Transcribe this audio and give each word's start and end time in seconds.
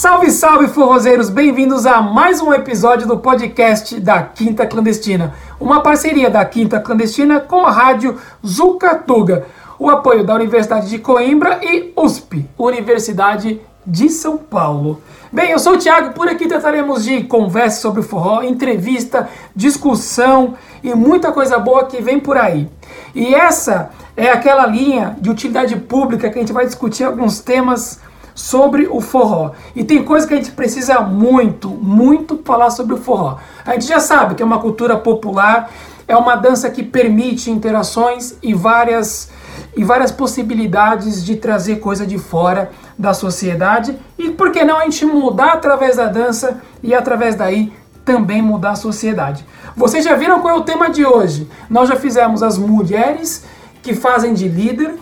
Salve, 0.00 0.30
salve, 0.30 0.68
forrozeiros! 0.68 1.28
Bem-vindos 1.28 1.84
a 1.84 2.00
mais 2.00 2.40
um 2.40 2.54
episódio 2.54 3.06
do 3.06 3.18
podcast 3.18 4.00
da 4.00 4.22
Quinta 4.22 4.66
Clandestina, 4.66 5.34
uma 5.60 5.82
parceria 5.82 6.30
da 6.30 6.42
Quinta 6.42 6.80
Clandestina 6.80 7.38
com 7.38 7.66
a 7.66 7.70
rádio 7.70 8.18
Zucatuga, 8.42 9.44
o 9.78 9.90
apoio 9.90 10.24
da 10.24 10.34
Universidade 10.34 10.88
de 10.88 10.98
Coimbra 10.98 11.60
e 11.62 11.92
USP, 11.94 12.48
Universidade 12.56 13.60
de 13.86 14.08
São 14.08 14.38
Paulo. 14.38 15.02
Bem, 15.30 15.50
eu 15.50 15.58
sou 15.58 15.74
o 15.74 15.78
Thiago, 15.78 16.14
por 16.14 16.28
aqui 16.28 16.48
trataremos 16.48 17.04
de 17.04 17.24
conversa 17.24 17.82
sobre 17.82 18.00
o 18.00 18.02
forró, 18.02 18.42
entrevista, 18.42 19.28
discussão 19.54 20.54
e 20.82 20.94
muita 20.94 21.30
coisa 21.30 21.58
boa 21.58 21.84
que 21.84 22.00
vem 22.00 22.18
por 22.18 22.38
aí. 22.38 22.70
E 23.14 23.34
essa 23.34 23.90
é 24.16 24.30
aquela 24.30 24.64
linha 24.64 25.14
de 25.20 25.28
utilidade 25.28 25.76
pública 25.76 26.30
que 26.30 26.38
a 26.38 26.40
gente 26.40 26.54
vai 26.54 26.64
discutir 26.64 27.04
alguns 27.04 27.40
temas 27.40 28.00
sobre 28.40 28.88
o 28.90 29.02
forró. 29.02 29.50
E 29.76 29.84
tem 29.84 30.02
coisa 30.02 30.26
que 30.26 30.32
a 30.32 30.36
gente 30.36 30.52
precisa 30.52 31.00
muito, 31.00 31.68
muito 31.68 32.40
falar 32.42 32.70
sobre 32.70 32.94
o 32.94 32.96
forró. 32.96 33.36
A 33.66 33.72
gente 33.72 33.86
já 33.86 34.00
sabe 34.00 34.34
que 34.34 34.42
é 34.42 34.46
uma 34.46 34.58
cultura 34.58 34.96
popular, 34.96 35.70
é 36.08 36.16
uma 36.16 36.36
dança 36.36 36.70
que 36.70 36.82
permite 36.82 37.50
interações 37.50 38.34
e 38.42 38.54
várias 38.54 39.30
e 39.76 39.84
várias 39.84 40.10
possibilidades 40.10 41.24
de 41.24 41.36
trazer 41.36 41.76
coisa 41.76 42.04
de 42.04 42.18
fora 42.18 42.72
da 42.98 43.14
sociedade 43.14 43.96
e 44.18 44.30
por 44.30 44.50
que 44.50 44.64
não 44.64 44.78
a 44.78 44.84
gente 44.84 45.04
mudar 45.04 45.52
através 45.52 45.96
da 45.96 46.06
dança 46.06 46.60
e 46.82 46.92
através 46.92 47.36
daí 47.36 47.72
também 48.04 48.42
mudar 48.42 48.70
a 48.70 48.74
sociedade. 48.74 49.44
Vocês 49.76 50.04
já 50.04 50.16
viram 50.16 50.40
qual 50.40 50.56
é 50.56 50.58
o 50.58 50.64
tema 50.64 50.90
de 50.90 51.04
hoje? 51.04 51.48
Nós 51.68 51.88
já 51.88 51.94
fizemos 51.94 52.42
as 52.42 52.58
mulheres 52.58 53.44
que 53.82 53.94
fazem 53.94 54.34
de 54.34 54.48
líder, 54.48 54.94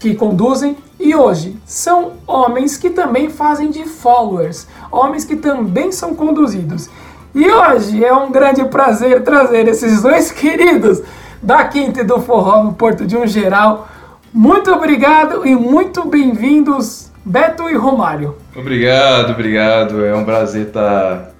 que 0.00 0.14
conduzem, 0.14 0.76
e 0.98 1.14
hoje 1.14 1.56
são 1.66 2.14
homens 2.26 2.76
que 2.76 2.90
também 2.90 3.28
fazem 3.28 3.70
de 3.70 3.84
followers, 3.84 4.66
homens 4.90 5.24
que 5.24 5.36
também 5.36 5.92
são 5.92 6.14
conduzidos. 6.14 6.88
E 7.34 7.50
hoje 7.50 8.02
é 8.02 8.14
um 8.14 8.32
grande 8.32 8.64
prazer 8.64 9.22
trazer 9.22 9.68
esses 9.68 10.02
dois 10.02 10.32
queridos 10.32 11.02
da 11.42 11.64
Quinta 11.64 12.00
e 12.00 12.04
do 12.04 12.20
Forró 12.20 12.64
no 12.64 12.72
Porto 12.72 13.06
de 13.06 13.16
um 13.16 13.26
Geral. 13.26 13.88
Muito 14.32 14.72
obrigado 14.72 15.46
e 15.46 15.54
muito 15.54 16.08
bem-vindos, 16.08 17.10
Beto 17.24 17.68
e 17.68 17.74
Romário. 17.74 18.34
Obrigado, 18.54 19.32
obrigado. 19.32 20.04
É 20.04 20.14
um 20.14 20.24
prazer 20.24 20.68
estar 20.68 21.30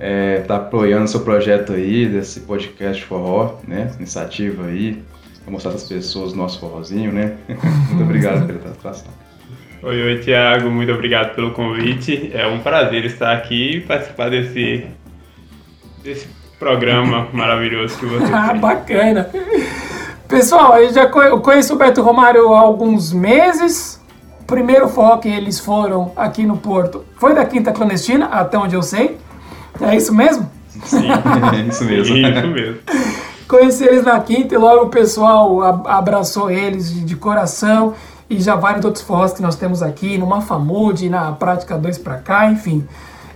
é, 0.00 0.40
tá 0.40 0.56
apoiando 0.56 1.08
seu 1.08 1.20
projeto 1.20 1.72
aí, 1.72 2.06
desse 2.06 2.40
podcast 2.40 3.04
forró, 3.04 3.54
né? 3.66 3.92
Iniciativa 3.98 4.66
aí 4.66 5.02
mostrar 5.50 5.70
para 5.70 5.80
as 5.80 5.88
pessoas 5.88 6.32
o 6.32 6.36
nosso 6.36 6.60
forrozinho, 6.60 7.12
né? 7.12 7.36
muito 7.90 8.02
obrigado 8.02 8.46
pela 8.46 8.58
participação. 8.58 9.08
Oi, 9.82 10.02
oi, 10.02 10.18
Tiago, 10.18 10.70
muito 10.70 10.92
obrigado 10.92 11.34
pelo 11.34 11.52
convite. 11.52 12.30
É 12.34 12.46
um 12.46 12.58
prazer 12.58 13.04
estar 13.04 13.32
aqui 13.32 13.76
e 13.76 13.80
participar 13.80 14.28
desse, 14.28 14.84
desse 16.02 16.28
programa 16.58 17.28
maravilhoso 17.32 17.96
que 17.96 18.06
você 18.06 18.32
Ah, 18.32 18.54
bacana. 18.54 19.30
Pessoal, 20.26 20.78
eu 20.78 20.92
já 20.92 21.06
conheço 21.06 21.74
o 21.74 21.78
Beto 21.78 22.02
Romário 22.02 22.52
há 22.52 22.58
alguns 22.58 23.12
meses. 23.12 24.02
O 24.40 24.44
primeiro 24.44 24.88
forró 24.88 25.16
que 25.18 25.28
eles 25.28 25.60
foram 25.60 26.12
aqui 26.16 26.44
no 26.44 26.56
Porto 26.56 27.04
foi 27.16 27.34
da 27.34 27.44
Quinta 27.46 27.72
Clandestina, 27.72 28.26
até 28.26 28.58
onde 28.58 28.74
eu 28.74 28.82
sei. 28.82 29.16
É 29.80 29.96
isso 29.96 30.12
mesmo? 30.12 30.50
Sim, 30.84 31.08
é 31.54 31.68
isso 31.68 31.84
mesmo. 31.84 32.16
Isso 32.16 32.48
mesmo. 32.48 32.78
Conheci 33.48 33.82
eles 33.82 34.04
na 34.04 34.20
quinta 34.20 34.54
e 34.54 34.58
logo 34.58 34.84
o 34.84 34.88
pessoal 34.90 35.62
abraçou 35.86 36.50
eles 36.50 36.92
de, 36.92 37.16
coração 37.16 37.94
e 38.28 38.38
já 38.38 38.54
vários 38.54 38.84
outros 38.84 39.02
forrós 39.02 39.32
que 39.32 39.40
nós 39.40 39.56
temos 39.56 39.82
aqui, 39.82 40.18
numa 40.18 40.42
Famude, 40.42 41.08
na 41.08 41.32
Prática 41.32 41.78
2 41.78 41.96
para 41.96 42.18
cá, 42.18 42.50
enfim. 42.50 42.86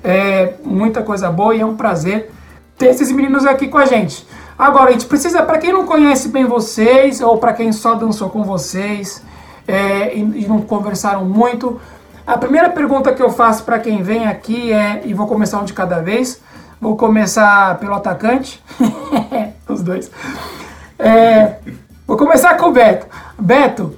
É 0.05 0.53
muita 0.63 1.03
coisa 1.03 1.31
boa 1.31 1.55
e 1.55 1.63
é 1.63 1.67
um 1.67 1.77
prazer 1.77 2.31
ter 2.77 2.89
esses 2.89 3.11
meninos 3.11 3.47
aqui 3.47 3.69
com 3.69 3.79
a 3.79 3.87
gente. 3.87 4.27
Agora, 4.59 4.91
a 4.91 4.93
gente 4.93 5.07
precisa, 5.07 5.43
para 5.43 5.57
quem 5.57 5.73
não 5.73 5.87
conhece 5.87 6.29
bem 6.29 6.45
vocês, 6.45 7.23
ou 7.23 7.39
para 7.39 7.55
quem 7.55 7.73
só 7.73 7.95
dançou 7.95 8.29
com 8.29 8.45
vocês 8.45 9.23
é, 9.67 10.15
e, 10.15 10.21
e 10.21 10.47
não 10.47 10.61
conversaram 10.61 11.25
muito, 11.25 11.81
a 12.27 12.37
primeira 12.37 12.69
pergunta 12.69 13.15
que 13.15 13.23
eu 13.23 13.31
faço 13.31 13.65
para 13.65 13.79
quem 13.79 14.03
vem 14.03 14.27
aqui 14.27 14.75
é, 14.75 15.01
e 15.07 15.15
vou 15.15 15.27
começar 15.27 15.59
um 15.59 15.65
de 15.65 15.73
cada 15.73 16.01
vez, 16.01 16.39
Vou 16.83 16.97
começar 16.97 17.79
pelo 17.79 17.95
atacante. 17.95 18.61
Os 19.73 19.83
dois. 19.83 20.11
É, 20.99 21.57
vou 22.07 22.17
começar 22.17 22.57
com 22.57 22.67
o 22.67 22.73
Beto. 22.73 23.07
Beto, 23.39 23.97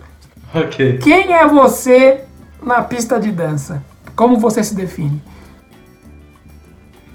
okay. 0.55 0.99
quem 0.99 1.35
é 1.35 1.47
você 1.47 2.21
na 2.63 2.83
pista 2.83 3.19
de 3.19 3.33
dança? 3.33 3.83
Como 4.15 4.39
você 4.39 4.63
se 4.63 4.75
define? 4.75 5.21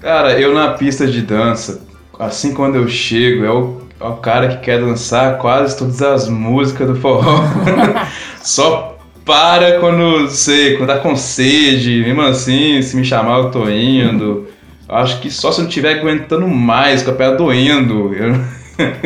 Cara, 0.00 0.38
eu 0.38 0.54
na 0.54 0.74
pista 0.74 1.06
de 1.06 1.22
dança, 1.22 1.80
assim 2.18 2.54
quando 2.54 2.76
eu 2.76 2.88
chego, 2.88 3.44
é 3.44 3.50
o, 3.50 3.80
é 3.98 4.04
o 4.04 4.16
cara 4.16 4.48
que 4.48 4.58
quer 4.58 4.80
dançar 4.80 5.38
quase 5.38 5.76
todas 5.76 6.02
as 6.02 6.28
músicas 6.28 6.86
do 6.86 6.96
forró. 6.96 7.42
Só 8.42 8.98
para 9.24 9.78
quando, 9.80 10.28
sei, 10.28 10.76
quando 10.76 10.88
tá 10.88 10.98
com 10.98 11.16
sede, 11.16 12.02
mesmo 12.02 12.22
assim, 12.22 12.80
se 12.82 12.96
me 12.96 13.04
chamar 13.04 13.38
eu 13.38 13.50
tô 13.50 13.68
indo. 13.68 14.46
Acho 14.90 15.20
que 15.20 15.30
só 15.30 15.52
se 15.52 15.60
eu 15.60 15.62
não 15.62 15.68
estiver 15.68 16.00
aguentando 16.00 16.48
mais, 16.48 17.02
com 17.02 17.12
a 17.12 17.14
perna 17.14 17.36
doendo. 17.36 18.12
Eu... 18.12 18.34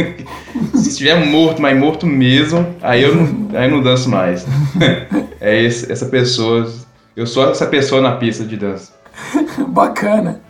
se 0.80 0.88
estiver 0.88 1.26
morto, 1.26 1.60
mas 1.60 1.78
morto 1.78 2.06
mesmo, 2.06 2.74
aí 2.80 3.02
eu 3.02 3.14
não, 3.14 3.58
aí 3.58 3.66
eu 3.66 3.70
não 3.70 3.82
danço 3.82 4.08
mais. 4.08 4.46
é 5.40 5.62
esse, 5.62 5.92
essa 5.92 6.06
pessoa. 6.06 6.72
Eu 7.14 7.26
sou 7.26 7.50
essa 7.50 7.66
pessoa 7.66 8.00
na 8.00 8.12
pista 8.12 8.44
de 8.44 8.56
dança. 8.56 8.92
Bacana. 9.68 10.40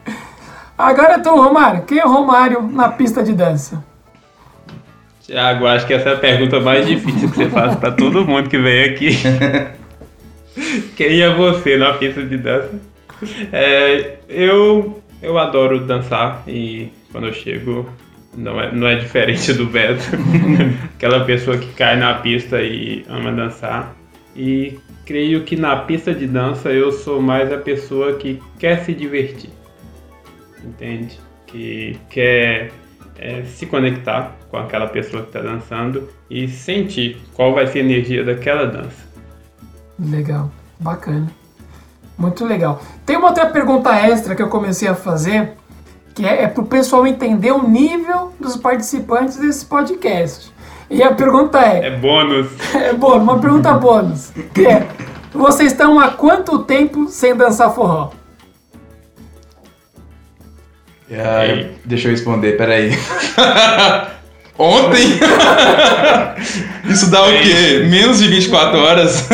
Agora 0.78 1.18
tu, 1.18 1.30
Romário. 1.30 1.82
Quem 1.82 1.98
é 1.98 2.06
o 2.06 2.12
Romário 2.12 2.62
na 2.62 2.90
pista 2.90 3.22
de 3.22 3.32
dança? 3.32 3.82
Tiago, 5.20 5.66
acho 5.66 5.86
que 5.86 5.94
essa 5.94 6.10
é 6.10 6.12
a 6.12 6.18
pergunta 6.18 6.60
mais 6.60 6.86
difícil 6.86 7.28
que 7.30 7.36
você 7.36 7.48
faz 7.48 7.74
para 7.76 7.90
todo 7.90 8.24
mundo 8.24 8.48
que 8.48 8.58
vem 8.58 8.84
aqui. 8.84 9.18
Quem 10.96 11.20
é 11.22 11.34
você 11.34 11.76
na 11.76 11.94
pista 11.94 12.22
de 12.22 12.36
dança? 12.36 12.70
É, 13.52 14.16
eu 14.28 15.02
eu 15.24 15.38
adoro 15.38 15.80
dançar 15.80 16.42
e 16.46 16.90
quando 17.10 17.26
eu 17.26 17.32
chego 17.32 17.88
não 18.36 18.60
é, 18.60 18.72
não 18.72 18.86
é 18.86 18.96
diferente 18.96 19.52
do 19.52 19.66
Beto. 19.66 20.04
Aquela 20.96 21.24
pessoa 21.24 21.56
que 21.56 21.72
cai 21.74 21.96
na 21.96 22.14
pista 22.14 22.60
e 22.60 23.04
ama 23.08 23.32
dançar. 23.32 23.94
E 24.36 24.78
creio 25.06 25.44
que 25.44 25.56
na 25.56 25.76
pista 25.76 26.12
de 26.12 26.26
dança 26.26 26.70
eu 26.70 26.90
sou 26.90 27.22
mais 27.22 27.52
a 27.52 27.58
pessoa 27.58 28.14
que 28.14 28.42
quer 28.58 28.84
se 28.84 28.92
divertir. 28.92 29.50
Entende? 30.64 31.18
Que 31.46 31.96
quer 32.10 32.72
é, 33.18 33.44
se 33.44 33.66
conectar 33.66 34.36
com 34.50 34.56
aquela 34.56 34.88
pessoa 34.88 35.22
que 35.22 35.28
está 35.28 35.40
dançando 35.40 36.08
e 36.28 36.48
sentir 36.48 37.18
qual 37.34 37.54
vai 37.54 37.66
ser 37.66 37.80
a 37.80 37.82
energia 37.82 38.24
daquela 38.24 38.66
dança. 38.66 39.04
Legal, 39.98 40.50
bacana. 40.80 41.44
Muito 42.16 42.44
legal. 42.44 42.80
Tem 43.04 43.16
uma 43.16 43.28
outra 43.28 43.47
pergunta 43.47 43.92
extra 43.94 44.34
que 44.34 44.42
eu 44.42 44.48
comecei 44.48 44.88
a 44.88 44.94
fazer, 44.94 45.52
que 46.14 46.25
é, 46.25 46.44
é 46.44 46.47
para 46.48 46.62
o 46.62 46.66
pessoal 46.66 47.06
entender 47.06 47.50
o 47.52 47.66
nível 47.66 48.32
dos 48.38 48.56
participantes 48.56 49.36
desse 49.36 49.64
podcast. 49.64 50.52
E 50.88 51.02
a 51.02 51.12
pergunta 51.12 51.58
é. 51.58 51.88
É 51.88 51.91
bônus. 51.97 52.48
É 52.75 52.92
bônus, 52.92 53.22
uma 53.22 53.38
pergunta 53.38 53.72
bônus. 53.75 54.30
Que 54.54 54.66
é: 54.66 54.86
vocês 55.32 55.72
estão 55.72 55.98
há 55.98 56.10
quanto 56.10 56.60
tempo 56.60 57.08
sem 57.08 57.34
dançar 57.34 57.75
forró? 57.75 58.10
Ah, 61.10 61.70
deixa 61.84 62.08
eu 62.08 62.12
responder, 62.12 62.56
peraí. 62.56 62.92
Ontem? 64.58 65.19
Isso 66.88 67.10
dá 67.10 67.22
o 67.22 67.31
quê? 67.31 67.86
Menos 67.88 68.19
de 68.19 68.28
24 68.28 68.78
horas? 68.78 69.28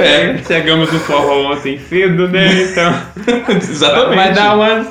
É. 0.00 0.38
Chegamos 0.46 0.92
no 0.92 0.98
forró 1.00 1.52
ontem 1.52 1.78
cedo, 1.78 2.28
né? 2.28 2.62
Então. 2.62 2.94
Exatamente. 3.56 4.16
Vai 4.16 4.32
dar 4.32 4.56
umas, 4.56 4.86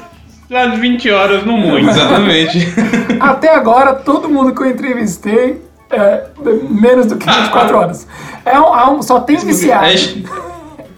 umas 0.49 0.79
20 0.79 1.11
horas 1.11 1.45
no 1.45 1.57
muito. 1.57 1.89
Exatamente. 1.89 2.67
Até 3.19 3.53
agora, 3.53 3.93
todo 3.93 4.29
mundo 4.29 4.53
que 4.53 4.61
eu 4.61 4.67
entrevistei 4.67 5.61
é 5.91 6.25
menos 6.69 7.07
do 7.07 7.17
que 7.17 7.29
24 7.29 7.77
horas. 7.77 8.07
É 8.45 8.59
um, 8.59 8.77
é 8.77 8.89
um 8.89 9.01
só 9.01 9.19
tem 9.19 9.37
viciado. 9.37 9.87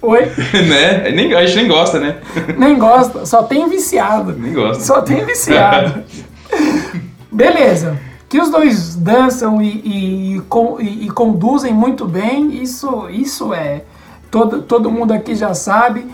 Oi? 0.01 0.25
né? 0.67 1.11
Nem, 1.11 1.33
a 1.35 1.45
gente 1.45 1.57
nem 1.57 1.67
gosta, 1.67 1.99
né? 1.99 2.17
Nem 2.57 2.77
gosta, 2.77 3.23
só 3.25 3.43
tem 3.43 3.69
viciado. 3.69 4.33
Nem 4.33 4.51
gosta. 4.51 4.83
Só 4.83 5.01
tem 5.01 5.23
viciado. 5.23 6.03
Beleza. 7.31 7.97
Que 8.27 8.39
os 8.39 8.49
dois 8.49 8.95
dançam 8.95 9.61
e, 9.61 9.67
e, 9.67 10.41
e, 10.79 11.05
e, 11.05 11.09
conduzem 11.09 11.73
muito 11.73 12.05
bem, 12.05 12.61
isso, 12.63 13.09
isso 13.09 13.53
é. 13.53 13.83
Todo, 14.31 14.61
todo 14.63 14.89
mundo 14.89 15.11
aqui 15.11 15.35
já 15.35 15.53
sabe. 15.53 16.09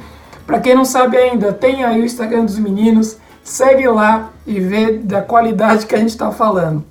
Para 0.46 0.60
quem 0.60 0.76
não 0.76 0.84
sabe 0.84 1.16
ainda, 1.18 1.54
tem 1.54 1.84
aí 1.84 2.02
o 2.02 2.06
Instagram 2.06 2.44
dos 2.44 2.58
meninos. 2.58 3.18
Segue 3.44 3.88
lá 3.88 4.32
e 4.46 4.60
vê 4.60 4.98
da 4.98 5.22
qualidade 5.22 5.86
que 5.86 5.96
a 5.96 6.00
gente 6.00 6.10
está 6.10 6.32
falando. 6.32 6.84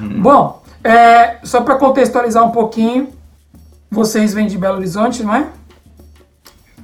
Uhum. 0.00 0.22
Bom, 0.22 0.62
é, 0.82 1.38
só 1.42 1.60
para 1.60 1.74
contextualizar 1.74 2.44
um 2.44 2.50
pouquinho, 2.50 3.08
vocês 3.90 4.32
vêm 4.32 4.46
de 4.46 4.56
Belo 4.56 4.76
Horizonte, 4.76 5.22
não 5.22 5.34
é? 5.34 5.48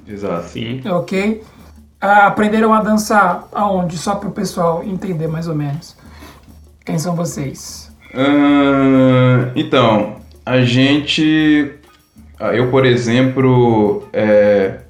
Exato. 0.06 0.48
Sim. 0.48 0.82
Ok? 0.88 1.42
Ah, 2.00 2.26
aprenderam 2.26 2.74
a 2.74 2.82
dançar 2.82 3.48
aonde? 3.52 3.96
Só 3.96 4.16
para 4.16 4.28
o 4.28 4.32
pessoal 4.32 4.82
entender 4.84 5.26
mais 5.26 5.48
ou 5.48 5.54
menos. 5.54 5.96
Quem 6.84 6.98
são 6.98 7.16
vocês? 7.16 7.90
Ahn, 8.14 9.50
então, 9.56 10.16
a 10.44 10.60
gente. 10.60 11.72
Ah, 12.38 12.54
Eu, 12.54 12.70
por 12.70 12.84
exemplo, 12.86 14.04
é, 14.12 14.80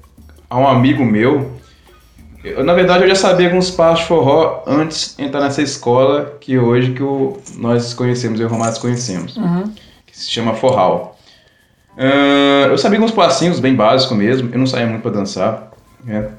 há 0.49 0.57
um 0.57 0.67
amigo 0.67 1.03
meu. 1.05 1.51
eu, 2.43 2.63
na 2.63 2.73
verdade, 2.73 3.03
eu 3.03 3.09
já 3.09 3.15
sabia 3.15 3.47
alguns 3.47 3.69
passos 3.71 3.99
de 4.01 4.05
forró 4.07 4.63
antes 4.67 5.15
de 5.17 5.23
entrar 5.23 5.41
nessa 5.41 5.61
escola 5.61 6.37
que 6.39 6.57
hoje 6.57 6.91
que 6.93 7.03
o- 7.03 7.37
nós 7.57 7.93
conhecemos, 7.93 8.39
eu 8.39 8.45
e 8.47 8.49
o 8.49 8.51
Romário 8.51 8.79
conhecemos, 8.79 9.35
Uhum. 9.37 9.71
que 10.05 10.17
se 10.17 10.29
chama 10.29 10.53
Forral. 10.53 11.17
Ahn, 11.97 12.69
eu 12.69 12.77
sabia 12.77 12.99
alguns 12.99 13.11
passinhos 13.11 13.59
bem 13.59 13.73
básicos 13.75 14.15
mesmo, 14.15 14.49
eu 14.53 14.59
não 14.59 14.67
saía 14.67 14.85
muito 14.87 15.01
pra 15.01 15.11
dançar. 15.11 15.71
Né? 16.03 16.29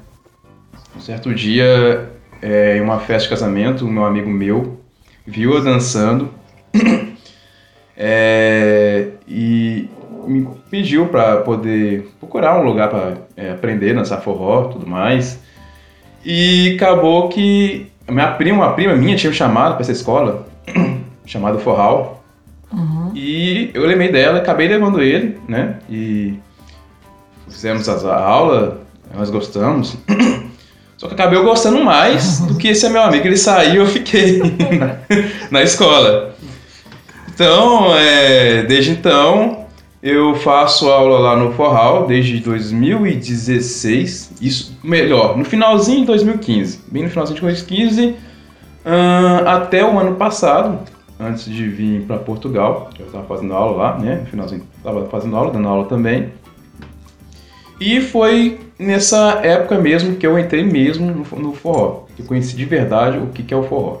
Um 0.95 1.01
certo 1.01 1.33
dia, 1.35 2.09
é, 2.41 2.77
em 2.77 2.81
uma 2.81 2.99
festa 2.99 3.23
de 3.23 3.29
casamento, 3.29 3.85
um 3.85 3.91
meu 3.91 4.05
amigo 4.05 4.29
meu 4.29 4.79
viu 5.27 5.53
eu 5.53 5.61
dançando 5.63 6.29
é, 7.95 8.58
pediu 10.69 11.07
para 11.07 11.37
poder 11.37 12.09
procurar 12.19 12.59
um 12.59 12.63
lugar 12.63 12.89
para 12.89 13.13
aprender 13.53 13.91
a 13.91 13.95
dançar 13.99 14.21
forró 14.21 14.69
e 14.69 14.73
tudo 14.73 14.87
mais. 14.87 15.39
E 16.23 16.73
acabou 16.75 17.29
que 17.29 17.87
a 18.07 18.11
minha 18.11 18.31
prima, 18.31 18.57
uma 18.65 18.73
prima 18.73 18.95
minha 18.95 19.15
tinha 19.15 19.29
me 19.29 19.35
chamado 19.35 19.73
para 19.73 19.81
essa 19.81 19.91
escola, 19.91 20.47
chamada 21.25 21.57
Forral. 21.59 22.23
E 23.15 23.71
eu 23.73 23.85
lembrei 23.85 24.11
dela, 24.11 24.39
acabei 24.39 24.67
levando 24.67 25.01
ele, 25.01 25.39
né? 25.47 25.77
E 25.89 26.35
fizemos 27.49 27.89
as- 27.89 28.05
a 28.05 28.15
aula, 28.23 28.81
nós 29.15 29.29
gostamos. 29.29 29.97
Só 30.97 31.07
que 31.07 31.13
acabei 31.13 31.39
eu 31.39 31.43
gostando 31.43 31.83
mais 31.83 32.41
do 32.45 32.55
que 32.57 32.67
esse 32.67 32.87
meu 32.89 33.01
amigo. 33.01 33.25
Ele 33.25 33.37
saiu 33.37 33.83
eu 33.83 33.87
fiquei 33.87 34.39
na, 34.77 34.97
na 35.49 35.63
escola. 35.63 36.35
Então, 37.33 37.95
é, 37.95 38.63
desde 38.63 38.91
então, 38.91 39.65
eu 40.01 40.33
faço 40.35 40.89
aula 40.89 41.19
lá 41.19 41.35
no 41.35 41.51
Forral 41.51 42.07
desde 42.07 42.39
2016. 42.39 44.33
Isso, 44.41 44.77
melhor, 44.81 45.37
no 45.37 45.43
finalzinho 45.43 46.01
de 46.01 46.05
2015. 46.07 46.81
Bem 46.89 47.03
no 47.03 47.09
finalzinho 47.09 47.35
de 47.35 47.41
2015, 47.41 48.15
ahn, 48.85 49.45
até 49.45 49.83
o 49.83 49.99
ano 49.99 50.15
passado, 50.15 50.79
antes 51.19 51.45
de 51.45 51.67
vir 51.67 52.03
para 52.03 52.17
Portugal. 52.17 52.89
Eu 52.97 53.07
estava 53.07 53.25
fazendo 53.25 53.53
aula 53.53 53.75
lá, 53.75 53.99
né? 53.99 54.21
No 54.21 54.27
finalzinho, 54.27 54.63
estava 54.77 55.05
fazendo 55.07 55.35
aula, 55.35 55.51
dando 55.51 55.67
aula 55.67 55.85
também. 55.85 56.31
E 57.79 57.99
foi 57.99 58.59
nessa 58.77 59.41
época 59.43 59.77
mesmo 59.77 60.15
que 60.15 60.25
eu 60.25 60.39
entrei 60.39 60.63
mesmo 60.63 61.11
no, 61.11 61.25
no 61.39 61.53
forró. 61.53 62.05
Que 62.15 62.21
eu 62.21 62.25
conheci 62.25 62.55
de 62.55 62.63
verdade 62.63 63.17
o 63.17 63.27
que, 63.27 63.43
que 63.43 63.53
é 63.53 63.57
o 63.57 63.63
forró. 63.63 63.97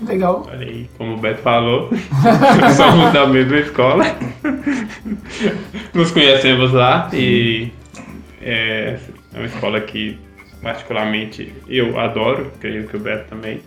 Legal. 0.00 0.46
Olha 0.48 0.66
aí, 0.66 0.88
como 0.98 1.14
o 1.14 1.16
Beto 1.16 1.42
falou, 1.42 1.90
somos 2.76 3.12
da 3.12 3.26
mesma 3.26 3.58
escola. 3.58 4.04
Nos 5.94 6.10
conhecemos 6.10 6.72
lá 6.72 7.08
e 7.12 7.72
é, 8.42 8.98
é 9.32 9.38
uma 9.38 9.46
escola 9.46 9.80
que 9.80 10.18
particularmente 10.62 11.54
eu 11.68 11.98
adoro, 11.98 12.52
creio 12.60 12.86
que 12.86 12.96
o 12.96 13.00
Beto 13.00 13.28
também. 13.30 13.60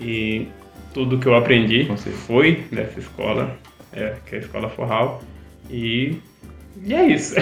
E 0.00 0.48
tudo 0.94 1.18
que 1.18 1.26
eu 1.26 1.34
aprendi 1.34 1.88
foi 2.26 2.64
dessa 2.72 2.98
escola, 2.98 3.56
é, 3.92 4.14
que 4.24 4.36
é 4.36 4.38
a 4.38 4.40
Escola 4.40 4.68
Forral. 4.70 5.22
E, 5.68 6.20
e 6.82 6.94
é 6.94 7.06
isso. 7.06 7.34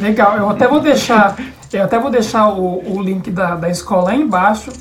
Legal. 0.00 0.36
Eu 0.36 0.48
até 0.48 0.66
vou 0.66 0.80
deixar, 0.80 1.36
eu 1.72 1.84
até 1.84 1.98
vou 1.98 2.10
deixar 2.10 2.48
o, 2.48 2.96
o 2.96 3.02
link 3.02 3.30
da, 3.30 3.54
da 3.54 3.68
escola 3.68 4.10
aí 4.10 4.20
embaixo 4.20 4.72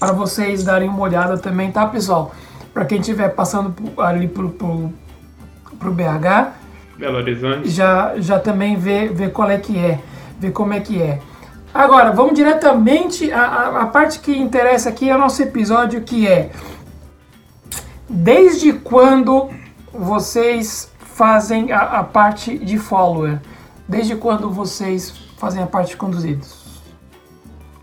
para 0.00 0.12
vocês 0.12 0.64
darem 0.64 0.88
uma 0.88 1.02
olhada 1.02 1.36
também, 1.36 1.70
tá, 1.70 1.86
pessoal? 1.86 2.34
Para 2.72 2.86
quem 2.86 3.00
estiver 3.00 3.28
passando 3.28 3.74
ali 3.98 4.26
pro, 4.26 4.48
pro, 4.48 4.90
pro 5.78 5.92
BH, 5.92 6.54
Belo 6.96 7.18
Horizonte. 7.18 7.68
já, 7.68 8.14
já 8.16 8.38
também 8.38 8.76
vê, 8.76 9.08
vê 9.08 9.28
qual 9.28 9.50
é 9.50 9.58
que 9.58 9.78
é, 9.78 10.00
vê 10.38 10.50
como 10.50 10.72
é 10.72 10.80
que 10.80 11.02
é. 11.02 11.20
Agora, 11.72 12.12
vamos 12.12 12.34
diretamente, 12.34 13.30
a, 13.30 13.42
a, 13.42 13.82
a 13.82 13.86
parte 13.86 14.20
que 14.20 14.36
interessa 14.36 14.88
aqui 14.88 15.10
é 15.10 15.14
o 15.14 15.18
nosso 15.18 15.42
episódio, 15.42 16.00
que 16.00 16.26
é 16.26 16.50
desde 18.08 18.72
quando 18.72 19.50
vocês 19.92 20.90
fazem 20.98 21.72
a, 21.72 21.80
a 21.80 22.02
parte 22.02 22.58
de 22.58 22.78
follower? 22.78 23.38
Desde 23.86 24.16
quando 24.16 24.50
vocês 24.50 25.10
fazem 25.36 25.62
a 25.62 25.66
parte 25.66 25.90
de 25.90 25.96
conduzidos? 25.96 26.59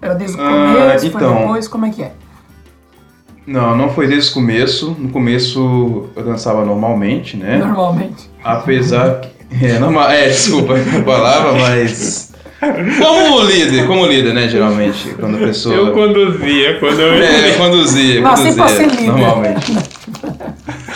Era 0.02 0.14
desde 0.16 0.38
o 0.38 0.42
Ah, 0.42 0.74
começo, 0.78 1.12
foi 1.12 1.22
então. 1.22 1.38
depois, 1.40 1.68
como 1.68 1.86
é 1.86 1.90
que 1.90 2.04
é? 2.04 2.12
Não, 3.46 3.76
não 3.78 3.90
foi 3.90 4.08
desde 4.08 4.32
o 4.32 4.34
começo. 4.34 4.96
No 5.00 5.10
começo 5.10 6.10
eu 6.16 6.24
dançava 6.24 6.66
normalmente, 6.66 7.38
né? 7.38 7.58
Normalmente. 7.58 8.30
Apesar 8.44 9.22
que. 9.22 9.66
É, 9.66 9.80
normal, 9.80 10.10
é, 10.12 10.28
desculpa 10.28 10.74
a 10.98 11.02
palavra, 11.04 11.54
mas. 11.54 12.28
Como 12.60 13.42
líder, 13.44 13.86
como 13.88 14.06
líder, 14.06 14.34
né? 14.34 14.48
Geralmente, 14.50 15.10
quando 15.20 15.36
a 15.38 15.40
pessoa. 15.48 15.76
Eu 15.76 15.94
conduzia, 15.94 16.78
quando 16.80 17.00
eu. 17.00 17.14
É, 17.24 17.52
eu 17.52 17.56
conduzia, 17.58 18.22
Nasci 18.22 18.44
conduzia, 18.56 18.64
pra 18.64 18.68
ser 18.76 18.88
líder. 18.90 19.06
normalmente. 19.14 19.72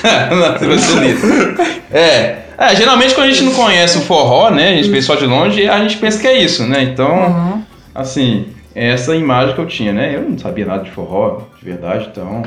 Nasci 0.04 0.66
pra 0.66 0.78
ser 0.78 1.00
líder. 1.00 1.56
É. 1.92 2.38
é, 2.58 2.76
geralmente 2.76 3.14
quando 3.16 3.28
a 3.28 3.32
gente 3.32 3.44
não 3.44 3.54
conhece 3.54 3.98
o 3.98 4.02
forró, 4.02 4.50
né, 4.50 4.70
a 4.70 4.76
gente 4.76 4.90
vê 4.90 5.02
só 5.02 5.16
de 5.16 5.26
longe, 5.26 5.68
a 5.70 5.80
gente 5.80 5.98
pensa 5.98 6.20
que 6.20 6.28
é 6.28 6.42
isso, 6.44 6.64
né, 6.68 6.84
então, 6.84 7.12
Uhum. 7.12 7.62
assim, 7.94 8.48
essa 8.74 9.16
imagem 9.16 9.56
que 9.56 9.62
eu 9.62 9.68
tinha, 9.68 9.92
né, 9.94 10.16
eu 10.16 10.22
não 10.22 10.38
sabia 10.38 10.66
nada 10.66 10.84
de 10.84 10.92
forró, 10.92 11.42
de 11.58 11.66
verdade, 11.66 12.10
então, 12.12 12.44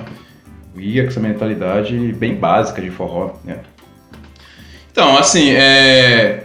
ia 0.76 1.02
com 1.02 1.08
essa 1.08 1.20
mentalidade 1.20 2.12
bem 2.14 2.34
básica 2.34 2.80
de 2.80 2.90
forró, 2.90 3.34
né. 3.44 3.58
Então, 4.90 5.18
assim, 5.18 5.50
é... 5.50 6.44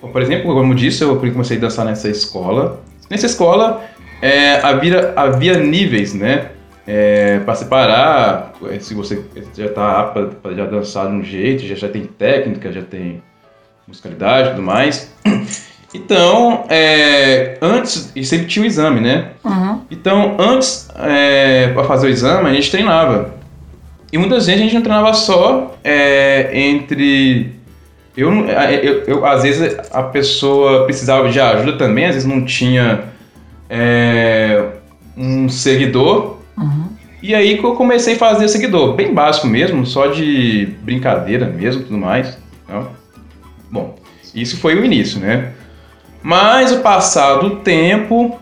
Por 0.00 0.20
exemplo, 0.20 0.52
como 0.54 0.72
eu 0.72 0.76
disse, 0.76 1.02
eu 1.02 1.16
comecei 1.16 1.56
a 1.56 1.60
dançar 1.60 1.84
nessa 1.84 2.08
escola. 2.08 2.80
Nessa 3.08 3.26
escola 3.26 3.84
é, 4.20 4.54
havia, 4.60 5.12
havia 5.14 5.58
níveis, 5.58 6.14
né? 6.14 6.50
É, 6.86 7.38
para 7.40 7.54
separar, 7.54 8.52
é, 8.68 8.78
se 8.80 8.94
você 8.94 9.24
já 9.56 9.66
está 9.66 10.00
apto 10.00 10.36
para 10.42 10.54
já 10.54 10.66
dançar 10.66 11.08
de 11.08 11.12
um 11.14 11.22
jeito, 11.22 11.64
já, 11.64 11.74
já 11.74 11.88
tem 11.88 12.04
técnica, 12.04 12.72
já 12.72 12.82
tem 12.82 13.22
musicalidade 13.86 14.48
e 14.48 14.50
tudo 14.52 14.62
mais. 14.62 15.12
Então, 15.94 16.64
é, 16.70 17.58
antes, 17.60 18.10
e 18.16 18.24
sempre 18.24 18.46
tinha 18.46 18.62
o 18.62 18.66
exame, 18.66 19.00
né? 19.00 19.28
Uhum. 19.44 19.80
Então, 19.90 20.36
antes, 20.38 20.88
para 21.74 21.84
fazer 21.84 22.06
o 22.06 22.10
exame, 22.10 22.48
a 22.48 22.54
gente 22.54 22.70
treinava. 22.70 23.34
E 24.12 24.16
muitas 24.18 24.46
vezes 24.46 24.60
a 24.60 24.64
gente 24.64 24.74
não 24.74 24.82
treinava 24.82 25.12
só 25.14 25.76
é, 25.84 26.50
entre. 26.52 27.52
Eu, 28.16 28.30
eu, 28.30 29.02
eu- 29.06 29.26
às 29.26 29.42
vezes 29.42 29.76
a 29.90 30.02
pessoa 30.02 30.84
precisava 30.84 31.30
de 31.30 31.40
ajuda 31.40 31.78
também, 31.78 32.04
às 32.06 32.14
vezes 32.14 32.28
não 32.28 32.44
tinha 32.44 33.04
é, 33.70 34.64
um 35.16 35.48
seguidor. 35.48 36.38
Uhum. 36.58 36.88
E 37.22 37.34
aí 37.34 37.56
que 37.58 37.64
eu 37.64 37.74
comecei 37.74 38.14
a 38.14 38.18
fazer 38.18 38.48
seguidor, 38.48 38.94
bem 38.94 39.14
básico 39.14 39.46
mesmo, 39.46 39.86
só 39.86 40.08
de 40.08 40.68
brincadeira 40.82 41.46
mesmo, 41.46 41.84
tudo 41.84 41.96
mais. 41.96 42.36
né? 42.68 42.82
Bom, 43.70 43.94
isso 44.34 44.58
foi 44.58 44.74
o 44.74 44.84
início, 44.84 45.20
né? 45.20 45.52
Mas 46.22 46.72
o 46.72 46.80
passar 46.80 47.36
do 47.36 47.56
tempo, 47.56 48.38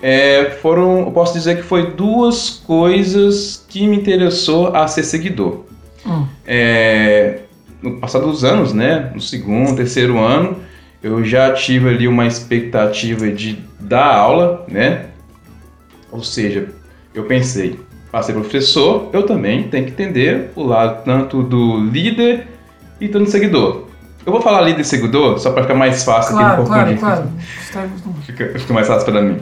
é, 0.00 0.56
foram, 0.62 1.00
eu 1.00 1.10
posso 1.10 1.34
dizer 1.34 1.56
que 1.56 1.62
foi 1.62 1.92
duas 1.92 2.50
coisas 2.50 3.64
que 3.68 3.86
me 3.86 3.96
interessou 3.96 4.74
a 4.74 4.86
ser 4.86 5.02
seguidor. 5.02 5.64
Hum. 6.06 6.26
É, 6.46 7.40
no 7.82 7.98
passar 7.98 8.20
dos 8.20 8.44
anos, 8.44 8.72
né, 8.72 9.10
no 9.14 9.20
segundo, 9.20 9.76
terceiro 9.76 10.18
ano, 10.18 10.56
eu 11.02 11.24
já 11.24 11.52
tive 11.52 11.88
ali 11.88 12.08
uma 12.08 12.26
expectativa 12.26 13.28
de 13.28 13.58
dar 13.78 14.14
aula, 14.14 14.64
né? 14.68 15.06
Ou 16.10 16.24
seja, 16.24 16.68
eu 17.14 17.24
pensei, 17.24 17.78
para 18.10 18.22
ser 18.22 18.32
professor, 18.32 19.10
eu 19.12 19.22
também 19.24 19.64
tenho 19.64 19.84
que 19.84 19.90
entender 19.92 20.50
o 20.56 20.64
lado 20.64 21.04
tanto 21.04 21.42
do 21.42 21.78
líder 21.78 22.48
e 23.00 23.06
tanto 23.08 23.26
do 23.26 23.30
seguidor. 23.30 23.87
Eu 24.28 24.32
vou 24.32 24.42
falar 24.42 24.60
líder 24.60 24.82
e 24.82 24.84
seguidor 24.84 25.38
só 25.38 25.52
para 25.52 25.62
ficar 25.62 25.74
mais 25.74 26.04
fácil 26.04 26.36
Claro, 26.36 26.52
aqui 26.52 26.60
no 26.60 26.66
claro, 26.68 26.96
claro. 26.98 27.28
Está- 27.62 27.88
Fica, 28.26 28.58
fica 28.58 28.74
mais 28.74 28.86
fácil 28.86 29.10
para 29.10 29.22
mim. 29.22 29.38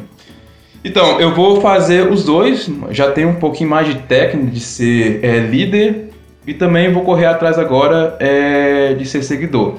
Então, 0.84 1.20
eu 1.20 1.34
vou 1.34 1.60
fazer 1.60 2.08
os 2.08 2.24
dois. 2.24 2.70
Já 2.90 3.10
tenho 3.10 3.30
um 3.30 3.34
pouquinho 3.34 3.68
mais 3.68 3.88
de 3.88 3.96
técnica 3.96 4.52
de 4.52 4.60
ser 4.60 5.24
é, 5.24 5.40
líder 5.40 6.10
e 6.46 6.54
também 6.54 6.92
vou 6.92 7.02
correr 7.02 7.26
atrás 7.26 7.58
agora 7.58 8.16
é, 8.20 8.94
de 8.94 9.04
ser 9.06 9.24
seguidor. 9.24 9.74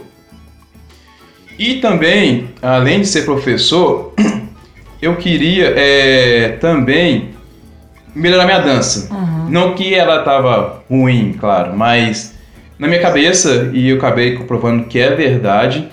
E 1.58 1.76
também, 1.76 2.50
além 2.62 3.00
de 3.00 3.08
ser 3.08 3.22
professor, 3.24 4.14
eu 5.02 5.16
queria 5.16 5.74
é, 5.74 6.58
também 6.60 7.30
melhorar 8.14 8.44
minha 8.44 8.60
dança. 8.60 9.08
Uhum. 9.16 9.50
Não 9.50 9.74
que 9.74 9.96
ela 9.96 10.22
tava 10.24 10.84
ruim, 10.90 11.32
claro, 11.40 11.78
mas 11.78 12.36
na 12.78 12.88
minha 12.88 13.02
cabeça, 13.02 13.72
e 13.74 13.90
eu 13.90 13.98
acabei 13.98 14.36
comprovando 14.36 14.86
que 14.86 15.00
é 15.00 15.16
verdade, 15.16 15.90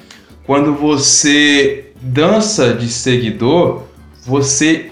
quando 0.46 0.74
você 0.74 1.86
dança 2.00 2.74
de 2.74 2.88
seguidor, 2.88 3.84
você 4.24 4.90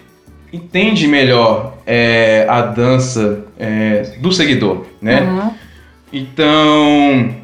entende 0.53 1.07
melhor 1.07 1.79
é, 1.87 2.47
a 2.49 2.63
dança 2.63 3.45
é, 3.59 4.13
do 4.19 4.33
seguidor, 4.33 4.87
né? 5.01 5.23
Uhum. 5.23 5.51
Então, 6.13 7.35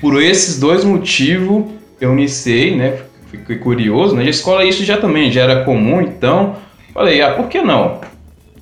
por 0.00 0.22
esses 0.22 0.58
dois 0.58 0.84
motivos, 0.84 1.64
eu 2.00 2.12
iniciei, 2.12 2.76
né? 2.76 2.98
Fiquei 3.30 3.56
curioso, 3.56 4.14
né? 4.14 4.24
Na 4.24 4.30
escola 4.30 4.64
isso 4.64 4.84
já 4.84 4.96
também 4.96 5.30
já 5.30 5.42
era 5.42 5.64
comum, 5.64 6.00
então 6.00 6.56
falei, 6.92 7.20
ah, 7.20 7.32
por 7.32 7.48
que 7.48 7.60
não? 7.60 8.00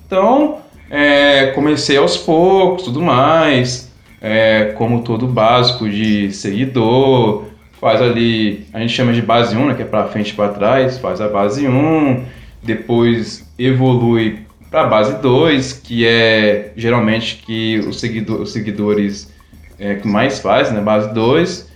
Então, 0.05 0.57
é, 0.89 1.47
comecei 1.47 1.97
aos 1.97 2.17
poucos, 2.17 2.83
tudo 2.83 3.01
mais, 3.01 3.92
é, 4.23 4.73
como 4.77 5.03
todo 5.03 5.27
básico 5.27 5.89
de 5.89 6.31
seguidor, 6.31 7.43
faz 7.79 8.01
ali, 8.01 8.65
a 8.71 8.79
gente 8.79 8.93
chama 8.93 9.11
de 9.11 9.21
base 9.21 9.53
1, 9.55 9.65
né, 9.67 9.73
que 9.73 9.81
é 9.81 9.85
para 9.85 10.05
frente 10.05 10.29
e 10.29 10.33
para 10.33 10.53
trás, 10.53 10.97
faz 10.97 11.19
a 11.19 11.27
base 11.27 11.67
1, 11.67 12.23
depois 12.63 13.45
evolui 13.59 14.39
para 14.71 14.83
a 14.83 14.87
base 14.87 15.21
2, 15.21 15.73
que 15.73 16.07
é 16.07 16.71
geralmente 16.77 17.43
que 17.45 17.79
os, 17.79 17.99
seguidor, 17.99 18.41
os 18.41 18.53
seguidores 18.53 19.29
é, 19.77 19.95
que 19.95 20.07
mais 20.07 20.39
fazem, 20.39 20.73
né, 20.73 20.81
base 20.81 21.13
2. 21.13 21.69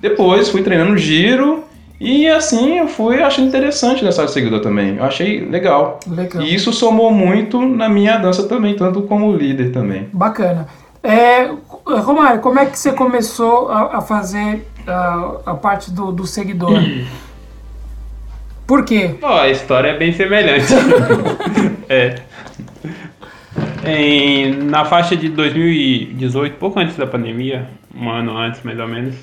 Depois 0.00 0.48
fui 0.48 0.62
treinando 0.62 0.96
giro 0.96 1.64
e 2.00 2.28
assim 2.28 2.78
eu 2.78 2.86
fui 2.86 3.20
achando 3.20 3.48
interessante 3.48 4.04
nessa 4.04 4.24
de 4.24 4.30
seguidor 4.30 4.60
também. 4.60 4.96
Eu 4.96 5.04
achei 5.04 5.40
legal. 5.44 5.98
Legal. 6.06 6.42
E 6.42 6.54
isso 6.54 6.72
somou 6.72 7.12
muito 7.12 7.60
na 7.60 7.88
minha 7.88 8.16
dança 8.16 8.44
também, 8.44 8.76
tanto 8.76 9.02
como 9.02 9.34
líder 9.34 9.72
também. 9.72 10.08
Bacana. 10.12 10.68
É, 11.08 11.50
Romário, 11.86 12.42
como 12.42 12.58
é 12.58 12.66
que 12.66 12.78
você 12.78 12.92
começou 12.92 13.70
a, 13.70 13.96
a 13.96 14.00
fazer 14.02 14.68
a, 14.86 15.40
a 15.46 15.54
parte 15.54 15.90
do, 15.90 16.12
do 16.12 16.26
seguidor? 16.26 16.78
Por 18.66 18.84
quê? 18.84 19.14
Ó, 19.22 19.40
a 19.40 19.48
história 19.48 19.88
é 19.88 19.96
bem 19.96 20.12
semelhante. 20.12 20.74
é. 21.88 22.16
Em, 23.86 24.52
na 24.64 24.84
faixa 24.84 25.16
de 25.16 25.30
2018, 25.30 26.58
pouco 26.58 26.78
antes 26.78 26.94
da 26.94 27.06
pandemia, 27.06 27.70
um 27.96 28.10
ano 28.10 28.36
antes 28.36 28.62
mais 28.62 28.78
ou 28.78 28.86
menos, 28.86 29.14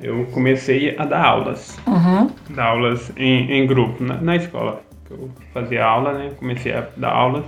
eu 0.00 0.26
comecei 0.26 0.96
a 0.96 1.04
dar 1.04 1.24
aulas. 1.24 1.76
Uhum. 1.88 2.30
Dar 2.50 2.66
aulas 2.66 3.10
em, 3.16 3.50
em 3.50 3.66
grupo, 3.66 4.00
na, 4.04 4.14
na 4.18 4.36
escola. 4.36 4.80
Eu 5.10 5.28
fazia 5.52 5.84
aula, 5.84 6.12
né? 6.12 6.30
Comecei 6.38 6.72
a 6.72 6.86
dar 6.96 7.10
aulas. 7.10 7.44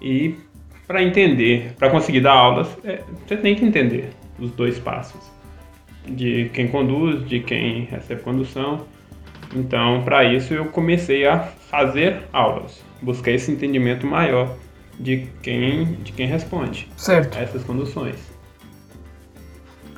E 0.00 0.34
para 0.92 1.02
entender, 1.02 1.72
para 1.78 1.88
conseguir 1.88 2.20
dar 2.20 2.34
aulas, 2.34 2.68
é, 2.84 3.00
você 3.26 3.34
tem 3.34 3.54
que 3.54 3.64
entender 3.64 4.10
os 4.38 4.50
dois 4.50 4.78
passos. 4.78 5.20
De 6.06 6.50
quem 6.52 6.68
conduz, 6.68 7.26
de 7.26 7.40
quem 7.40 7.84
recebe 7.84 8.20
condução. 8.20 8.84
Então, 9.56 10.02
para 10.04 10.22
isso, 10.22 10.52
eu 10.52 10.66
comecei 10.66 11.26
a 11.26 11.38
fazer 11.40 12.18
aulas. 12.30 12.84
Busquei 13.00 13.36
esse 13.36 13.50
entendimento 13.50 14.06
maior 14.06 14.54
de 15.00 15.28
quem, 15.42 15.94
de 16.02 16.12
quem 16.12 16.26
responde 16.26 16.86
Certo. 16.94 17.38
a 17.38 17.40
essas 17.40 17.64
conduções. 17.64 18.16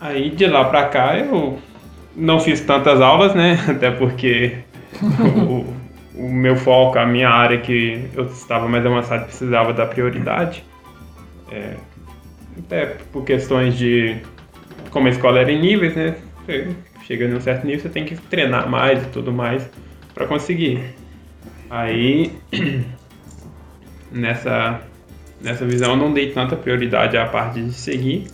Aí, 0.00 0.30
de 0.30 0.46
lá 0.46 0.64
para 0.66 0.86
cá, 0.86 1.18
eu 1.18 1.58
não 2.14 2.38
fiz 2.38 2.60
tantas 2.60 3.00
aulas, 3.00 3.34
né? 3.34 3.58
Até 3.66 3.90
porque 3.90 4.58
o, 5.48 5.64
o 6.14 6.28
meu 6.30 6.54
foco, 6.54 7.00
a 7.00 7.04
minha 7.06 7.30
área 7.30 7.58
que 7.58 8.08
eu 8.14 8.26
estava 8.26 8.68
mais 8.68 8.86
avançado, 8.86 9.24
precisava 9.24 9.72
da 9.72 9.86
prioridade. 9.86 10.62
É, 11.54 11.76
até 12.58 12.86
por 13.12 13.24
questões 13.24 13.78
de 13.78 14.16
como 14.90 15.06
a 15.06 15.10
escola 15.10 15.38
era 15.38 15.52
em 15.52 15.60
níveis, 15.60 15.94
né? 15.94 16.16
Você 16.44 16.74
chega 17.04 17.28
num 17.28 17.40
certo 17.40 17.64
nível, 17.64 17.80
você 17.80 17.88
tem 17.88 18.04
que 18.04 18.16
treinar 18.16 18.68
mais 18.68 19.00
e 19.00 19.06
tudo 19.06 19.32
mais 19.32 19.70
para 20.12 20.26
conseguir. 20.26 20.82
Aí 21.70 22.32
nessa 24.10 24.80
nessa 25.40 25.64
visão 25.64 25.90
eu 25.90 25.96
não 25.96 26.12
dei 26.12 26.32
tanta 26.32 26.56
prioridade 26.56 27.16
à 27.16 27.26
parte 27.26 27.62
de 27.62 27.72
seguir, 27.72 28.26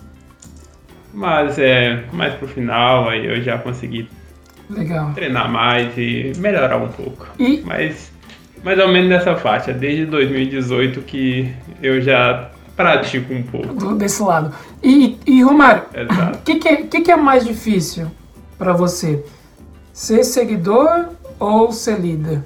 mas 1.13 1.59
é 1.59 2.03
mais 2.11 2.33
pro 2.33 2.47
final 2.47 3.07
aí 3.07 3.25
eu 3.25 3.41
já 3.41 3.57
consegui 3.59 4.09
Legal. 4.67 5.13
treinar 5.13 5.51
mais 5.51 5.95
e 5.95 6.31
melhorar 6.37 6.77
um 6.77 6.87
pouco. 6.87 7.27
E 7.37 7.61
Mas 7.61 8.11
mais 8.63 8.79
ou 8.79 8.87
menos 8.87 9.09
nessa 9.09 9.35
faixa, 9.35 9.73
desde 9.73 10.05
2018 10.05 11.01
que 11.01 11.53
eu 11.81 12.01
já 12.01 12.51
pratico 12.81 13.33
um 13.33 13.43
pouco. 13.43 13.73
do- 13.73 13.95
desse 13.95 14.21
lado. 14.21 14.53
E, 14.83 15.17
e 15.25 15.41
Romário, 15.41 15.83
o 16.33 16.37
que, 16.43 16.55
que, 16.55 16.67
é, 16.67 16.75
que, 16.77 17.01
que 17.01 17.11
é 17.11 17.15
mais 17.15 17.45
difícil 17.45 18.07
para 18.57 18.73
você? 18.73 19.23
Ser 19.93 20.23
seguidor 20.23 21.09
ou 21.39 21.71
ser 21.71 21.99
líder? 21.99 22.41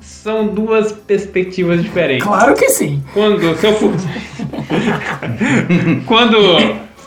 São 0.00 0.48
duas 0.48 0.92
perspectivas 0.92 1.82
diferentes. 1.82 2.26
Claro 2.26 2.54
que 2.54 2.68
sim. 2.68 3.02
Quando, 3.14 3.56
se 3.56 3.66
eu 3.66 3.74
for... 3.74 3.90
quando, 6.06 6.36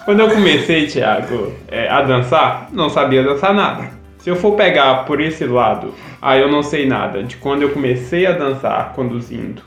quando 0.05 0.19
eu 0.21 0.29
comecei, 0.29 0.87
Thiago, 0.87 1.53
é, 1.67 1.89
a 1.89 2.01
dançar, 2.01 2.69
não 2.71 2.89
sabia 2.89 3.23
dançar 3.23 3.53
nada. 3.53 3.91
Se 4.19 4.29
eu 4.29 4.35
for 4.35 4.55
pegar 4.55 5.05
por 5.05 5.19
esse 5.19 5.45
lado, 5.45 5.93
aí 6.21 6.41
eu 6.41 6.49
não 6.51 6.63
sei 6.63 6.87
nada 6.87 7.23
de 7.23 7.37
quando 7.37 7.63
eu 7.63 7.69
comecei 7.69 8.25
a 8.25 8.31
dançar 8.31 8.93
conduzindo 8.93 9.61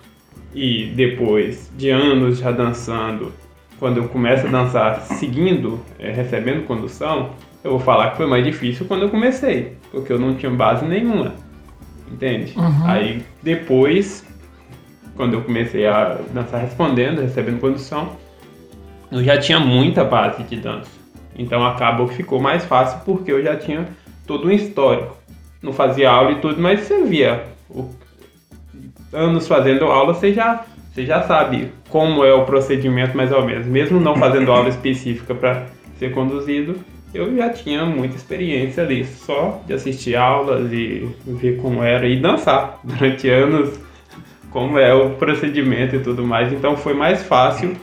e 0.56 0.86
depois 0.86 1.70
de 1.76 1.90
anos 1.90 2.38
já 2.38 2.50
dançando, 2.50 3.30
quando 3.78 3.98
eu 3.98 4.08
começo 4.08 4.46
a 4.46 4.50
dançar 4.50 5.02
seguindo, 5.02 5.78
é, 5.98 6.10
recebendo 6.10 6.66
condução, 6.66 7.30
eu 7.62 7.72
vou 7.72 7.80
falar 7.80 8.12
que 8.12 8.16
foi 8.16 8.26
mais 8.26 8.42
difícil 8.42 8.86
quando 8.86 9.02
eu 9.02 9.10
comecei, 9.10 9.76
porque 9.90 10.10
eu 10.10 10.18
não 10.18 10.34
tinha 10.34 10.50
base 10.50 10.86
nenhuma. 10.86 11.34
Entende? 12.10 12.54
Aí 12.86 13.22
depois 13.42 14.24
quando 15.14 15.34
eu 15.34 15.42
comecei 15.42 15.86
a 15.86 16.18
dançar 16.32 16.60
respondendo, 16.60 17.20
recebendo 17.20 17.60
condução, 17.60 18.16
eu 19.12 19.22
já 19.22 19.38
tinha 19.38 19.58
muita 19.60 20.04
base 20.04 20.42
de 20.44 20.56
dança. 20.56 20.90
Então 21.38 21.66
acabou 21.66 22.08
que 22.08 22.14
ficou 22.14 22.40
mais 22.40 22.64
fácil 22.64 23.00
porque 23.04 23.30
eu 23.30 23.42
já 23.42 23.56
tinha 23.56 23.86
todo 24.26 24.48
um 24.48 24.50
histórico. 24.50 25.16
Não 25.62 25.72
fazia 25.72 26.10
aula 26.10 26.32
e 26.32 26.36
tudo, 26.36 26.60
mas 26.60 26.80
você 26.80 27.02
via 27.04 27.44
o- 27.68 27.90
anos 29.12 29.46
fazendo 29.46 29.84
aula, 29.86 30.14
você 30.14 30.32
já, 30.32 30.64
você 30.92 31.04
já 31.04 31.22
sabe 31.22 31.72
como 31.88 32.24
é 32.24 32.32
o 32.32 32.44
procedimento 32.44 33.16
mais 33.16 33.32
ou 33.32 33.44
menos. 33.44 33.66
Mesmo 33.66 34.00
não 34.00 34.16
fazendo 34.16 34.50
aula 34.52 34.68
específica 34.68 35.34
para 35.34 35.66
ser 35.98 36.12
conduzido, 36.12 36.76
eu 37.14 37.34
já 37.36 37.48
tinha 37.50 37.84
muita 37.84 38.16
experiência 38.16 38.82
ali, 38.82 39.04
só 39.04 39.60
de 39.66 39.72
assistir 39.72 40.16
aulas 40.16 40.70
e 40.72 41.08
ver 41.24 41.58
como 41.60 41.82
era 41.82 42.06
e 42.06 42.20
dançar 42.20 42.78
durante 42.84 43.28
anos 43.28 43.78
como 44.50 44.78
é 44.78 44.92
o 44.94 45.10
procedimento 45.10 45.96
e 45.96 46.00
tudo 46.00 46.24
mais. 46.24 46.52
Então 46.52 46.76
foi 46.76 46.94
mais 46.94 47.22
fácil 47.22 47.76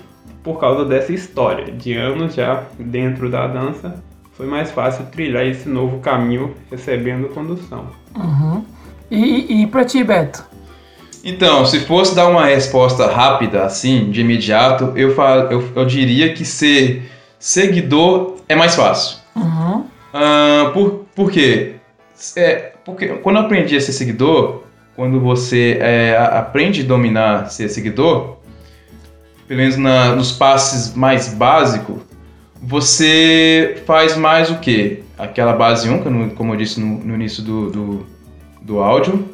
por 0.44 0.60
causa 0.60 0.86
dessa 0.86 1.14
história 1.14 1.72
de 1.72 1.94
anos 1.94 2.36
já 2.36 2.64
dentro 2.78 3.30
da 3.30 3.48
dança. 3.48 4.02
Foi 4.34 4.48
mais 4.48 4.72
fácil 4.72 5.06
trilhar 5.06 5.46
esse 5.46 5.70
novo 5.70 6.00
caminho 6.00 6.56
recebendo 6.70 7.30
condução. 7.30 7.88
Uhum. 8.16 8.64
E, 9.10 9.62
e 9.62 9.68
pra 9.68 9.86
ti, 9.86 10.04
Beto? 10.04 10.53
Então, 11.24 11.66
se 11.66 11.80
fosse 11.82 12.14
dar 12.16 12.28
uma 12.28 12.46
resposta 12.46 13.08
rápida, 13.08 13.64
assim, 13.64 14.12
de 14.12 14.22
imediato, 14.22 14.92
eu, 14.96 15.16
fa- 15.16 15.48
eu, 15.50 15.64
eu 15.76 15.86
diria 15.86 16.34
que 16.34 16.44
ser 16.44 17.10
seguidor 17.40 18.36
é 18.50 18.56
mais 18.56 18.76
fácil. 18.76 19.18
Uhum. 19.36 19.86
Ah, 20.14 20.72
por, 20.74 21.06
por 21.16 21.32
quê? 21.32 21.76
É, 22.36 22.74
porque 22.84 23.08
quando 23.08 23.38
eu 23.38 23.44
aprendi 23.44 23.76
a 23.76 23.82
ser 23.82 23.94
seguidor, 23.94 24.64
quando 24.96 25.20
você 25.20 25.78
é, 25.82 26.18
aprende 26.18 26.82
a 26.82 26.86
dominar 26.86 27.50
ser 27.50 27.70
seguidor, 27.70 28.38
pelo 29.48 29.60
menos 29.62 29.78
na- 29.78 30.16
nos 30.16 30.32
passes 30.34 30.94
mais 30.94 31.34
básicos, 31.34 32.02
você 32.62 33.82
faz 33.86 34.16
mais 34.18 34.50
o 34.50 34.60
quê? 34.60 35.04
Aquela 35.18 35.54
base 35.54 35.90
1, 35.90 36.02
que 36.02 36.08
eu 36.08 36.12
não- 36.12 36.30
como 36.30 36.54
eu 36.54 36.58
disse 36.58 36.80
no, 36.80 36.98
no 37.00 37.16
início 37.16 37.42
do, 37.44 37.70
do, 37.70 38.06
do 38.62 38.80
áudio, 38.80 39.33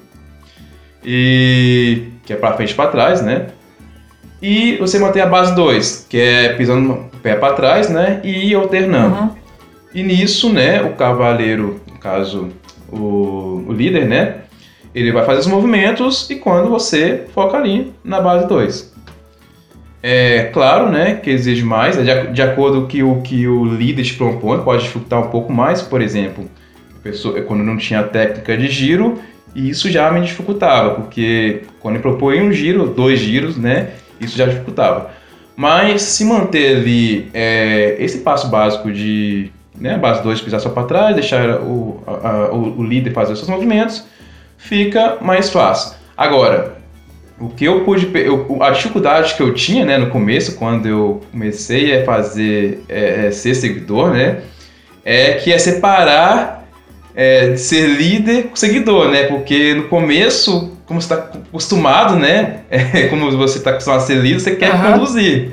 e 1.03 2.09
que 2.25 2.33
é 2.33 2.35
para 2.35 2.55
frente 2.55 2.71
e 2.71 2.75
para 2.75 2.89
trás, 2.89 3.21
né? 3.21 3.47
E 4.41 4.77
você 4.77 4.97
mantém 4.99 5.21
a 5.21 5.25
base 5.25 5.53
2, 5.55 6.07
que 6.09 6.19
é 6.19 6.53
pisando 6.53 6.93
o 6.93 7.17
pé 7.21 7.35
para 7.35 7.53
trás, 7.53 7.89
né? 7.89 8.21
E 8.23 8.53
alternando. 8.53 9.15
Uhum. 9.15 9.39
E 9.93 10.03
nisso, 10.03 10.51
né, 10.53 10.81
o 10.83 10.93
cavaleiro, 10.93 11.81
no 11.91 11.97
caso, 11.97 12.49
o, 12.91 13.65
o 13.67 13.73
líder, 13.73 14.07
né, 14.07 14.41
ele 14.93 15.11
vai 15.11 15.25
fazer 15.25 15.39
os 15.39 15.47
movimentos 15.47 16.29
e 16.29 16.35
quando 16.35 16.69
você 16.69 17.25
foca 17.33 17.57
ali 17.57 17.91
na 18.03 18.21
base 18.21 18.47
2. 18.47 18.93
É 20.01 20.43
claro, 20.53 20.89
né, 20.89 21.15
que 21.15 21.29
exige 21.29 21.63
mais, 21.63 21.97
né, 21.97 22.03
de, 22.03 22.33
de 22.33 22.41
acordo 22.41 22.81
com 22.81 22.87
que 22.87 23.03
o 23.03 23.21
que 23.21 23.47
o 23.47 23.65
líder 23.65 24.03
te 24.03 24.13
propõe, 24.13 24.59
pode 24.59 24.83
dificultar 24.83 25.19
um 25.19 25.29
pouco 25.29 25.51
mais, 25.51 25.81
por 25.81 26.01
exemplo, 26.01 26.49
pessoa, 27.01 27.41
quando 27.41 27.63
não 27.63 27.75
tinha 27.75 28.03
técnica 28.03 28.55
de 28.55 28.67
giro, 28.67 29.19
e 29.55 29.69
isso 29.69 29.89
já 29.89 30.11
me 30.11 30.21
dificultava, 30.21 30.95
porque 30.95 31.61
quando 31.79 31.95
ele 31.95 32.01
propõe 32.01 32.41
um 32.41 32.51
giro, 32.51 32.87
dois 32.87 33.19
giros, 33.19 33.57
né, 33.57 33.89
isso 34.19 34.37
já 34.37 34.45
dificultava. 34.45 35.11
Mas 35.55 36.01
se 36.03 36.23
manter 36.23 36.77
ali 36.77 37.29
é, 37.33 37.95
esse 37.99 38.19
passo 38.19 38.47
básico 38.47 38.91
de 38.91 39.51
né, 39.77 39.97
base 39.97 40.21
2 40.23 40.41
pisar 40.41 40.59
só 40.59 40.69
para 40.69 40.83
trás, 40.83 41.15
deixar 41.15 41.59
o, 41.61 42.01
a- 42.07 42.49
o 42.53 42.83
líder 42.83 43.11
fazer 43.13 43.33
os 43.33 43.39
seus 43.39 43.49
movimentos, 43.49 44.05
fica 44.57 45.17
mais 45.21 45.49
fácil. 45.49 45.95
Agora, 46.15 46.77
o 47.39 47.49
que 47.49 47.65
eu 47.65 47.85
pude. 47.85 48.09
Eu, 48.13 48.57
a 48.61 48.69
dificuldade 48.71 49.33
que 49.35 49.41
eu 49.41 49.53
tinha 49.53 49.85
né, 49.85 49.97
no 49.97 50.07
começo, 50.07 50.55
quando 50.57 50.85
eu 50.87 51.21
comecei 51.31 52.01
a 52.01 52.05
fazer. 52.05 52.83
É, 52.89 53.27
é, 53.27 53.31
ser 53.31 53.55
seguidor, 53.55 54.11
né? 54.11 54.41
É 55.05 55.33
que 55.35 55.51
é 55.51 55.57
separar 55.57 56.58
é, 57.19 57.57
ser 57.57 57.85
líder 57.85 58.43
com 58.43 58.55
seguidor, 58.55 59.09
né? 59.09 59.23
Porque 59.23 59.73
no 59.73 59.89
começo, 59.89 60.71
como 60.85 61.01
você 61.01 61.13
está 61.13 61.25
acostumado, 61.25 62.15
né? 62.15 62.61
É, 62.71 63.07
como 63.07 63.29
você 63.31 63.57
está 63.57 63.71
acostumado 63.71 64.03
a 64.03 64.05
ser 64.05 64.15
líder, 64.15 64.39
você 64.39 64.55
quer 64.55 64.73
uhum. 64.73 64.93
conduzir. 64.93 65.51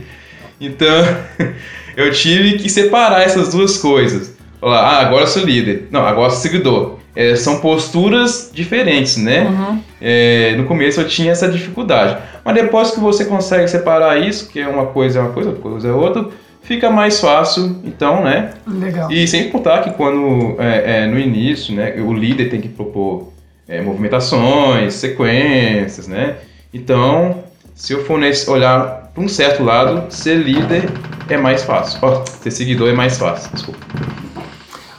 Então, 0.60 1.04
eu 1.96 2.12
tive 2.12 2.58
que 2.58 2.68
separar 2.68 3.22
essas 3.22 3.48
duas 3.48 3.78
coisas. 3.78 4.36
Falar, 4.60 4.78
ah, 4.78 5.00
agora 5.00 5.24
eu 5.24 5.26
sou 5.26 5.42
líder. 5.42 5.88
Não, 5.90 6.06
agora 6.06 6.28
eu 6.28 6.30
sou 6.30 6.40
seguidor. 6.40 6.98
É, 7.16 7.34
são 7.34 7.58
posturas 7.58 8.48
diferentes, 8.54 9.16
né? 9.16 9.48
Uhum. 9.48 9.80
É, 10.00 10.54
no 10.56 10.66
começo 10.66 11.00
eu 11.00 11.08
tinha 11.08 11.32
essa 11.32 11.48
dificuldade. 11.48 12.16
Mas 12.44 12.54
depois 12.54 12.92
que 12.92 13.00
você 13.00 13.24
consegue 13.24 13.66
separar 13.66 14.20
isso, 14.20 14.48
que 14.50 14.60
é 14.60 14.68
uma 14.68 14.86
coisa 14.86 15.18
é 15.18 15.22
uma 15.22 15.32
coisa, 15.32 15.48
outra 15.48 15.62
coisa 15.62 15.88
é 15.88 15.92
outra, 15.92 16.28
fica 16.66 16.90
mais 16.90 17.20
fácil, 17.20 17.80
então, 17.84 18.22
né? 18.24 18.54
Legal. 18.66 19.10
E 19.10 19.26
sem 19.28 19.48
contar 19.50 19.82
que 19.82 19.90
quando, 19.92 20.56
é, 20.60 21.04
é, 21.04 21.06
no 21.06 21.18
início, 21.18 21.74
né, 21.74 21.94
o 22.00 22.12
líder 22.12 22.50
tem 22.50 22.60
que 22.60 22.68
propor 22.68 23.32
é, 23.68 23.80
movimentações, 23.80 24.94
sequências, 24.94 26.08
né? 26.08 26.36
Então, 26.74 27.44
se 27.74 27.92
eu 27.92 28.04
for 28.04 28.18
nesse, 28.18 28.50
olhar 28.50 29.10
para 29.14 29.22
um 29.22 29.28
certo 29.28 29.62
lado, 29.62 30.12
ser 30.12 30.34
líder 30.34 30.90
é 31.28 31.36
mais 31.36 31.62
fácil. 31.62 32.00
Oh, 32.02 32.26
ser 32.26 32.50
seguidor 32.50 32.88
é 32.88 32.92
mais 32.92 33.16
fácil, 33.16 33.50
desculpa. 33.52 33.80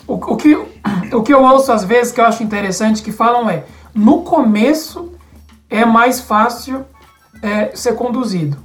O, 0.07 0.13
o, 0.13 0.38
que, 0.38 0.55
o 1.13 1.21
que 1.21 1.33
eu 1.33 1.43
ouço 1.43 1.71
às 1.71 1.83
vezes 1.83 2.13
que 2.13 2.21
eu 2.21 2.25
acho 2.25 2.41
interessante 2.41 3.03
que 3.03 3.12
falam 3.12 3.50
é 3.50 3.63
no 3.93 4.21
começo 4.21 5.12
é 5.69 5.83
mais 5.83 6.21
fácil 6.21 6.86
é, 7.41 7.75
ser 7.75 7.93
conduzido. 7.95 8.57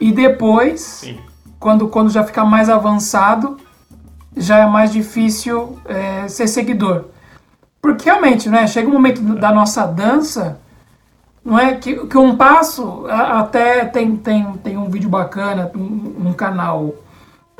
E 0.00 0.10
depois, 0.10 0.80
Sim. 0.80 1.18
Quando, 1.60 1.86
quando 1.86 2.10
já 2.10 2.24
fica 2.24 2.44
mais 2.44 2.68
avançado, 2.68 3.58
já 4.36 4.58
é 4.58 4.66
mais 4.66 4.90
difícil 4.90 5.78
é, 5.84 6.26
ser 6.26 6.48
seguidor. 6.48 7.04
Porque 7.80 8.06
realmente, 8.06 8.48
né, 8.48 8.66
chega 8.66 8.88
um 8.88 8.92
momento 8.92 9.20
da 9.20 9.52
nossa 9.52 9.86
dança, 9.86 10.58
não 11.44 11.58
é 11.58 11.74
que, 11.74 12.06
que 12.06 12.18
um 12.18 12.36
passo, 12.36 13.06
até 13.08 13.84
tem, 13.84 14.16
tem, 14.16 14.52
tem 14.54 14.76
um 14.76 14.88
vídeo 14.88 15.08
bacana, 15.08 15.70
um, 15.74 16.28
um 16.28 16.32
canal 16.32 16.94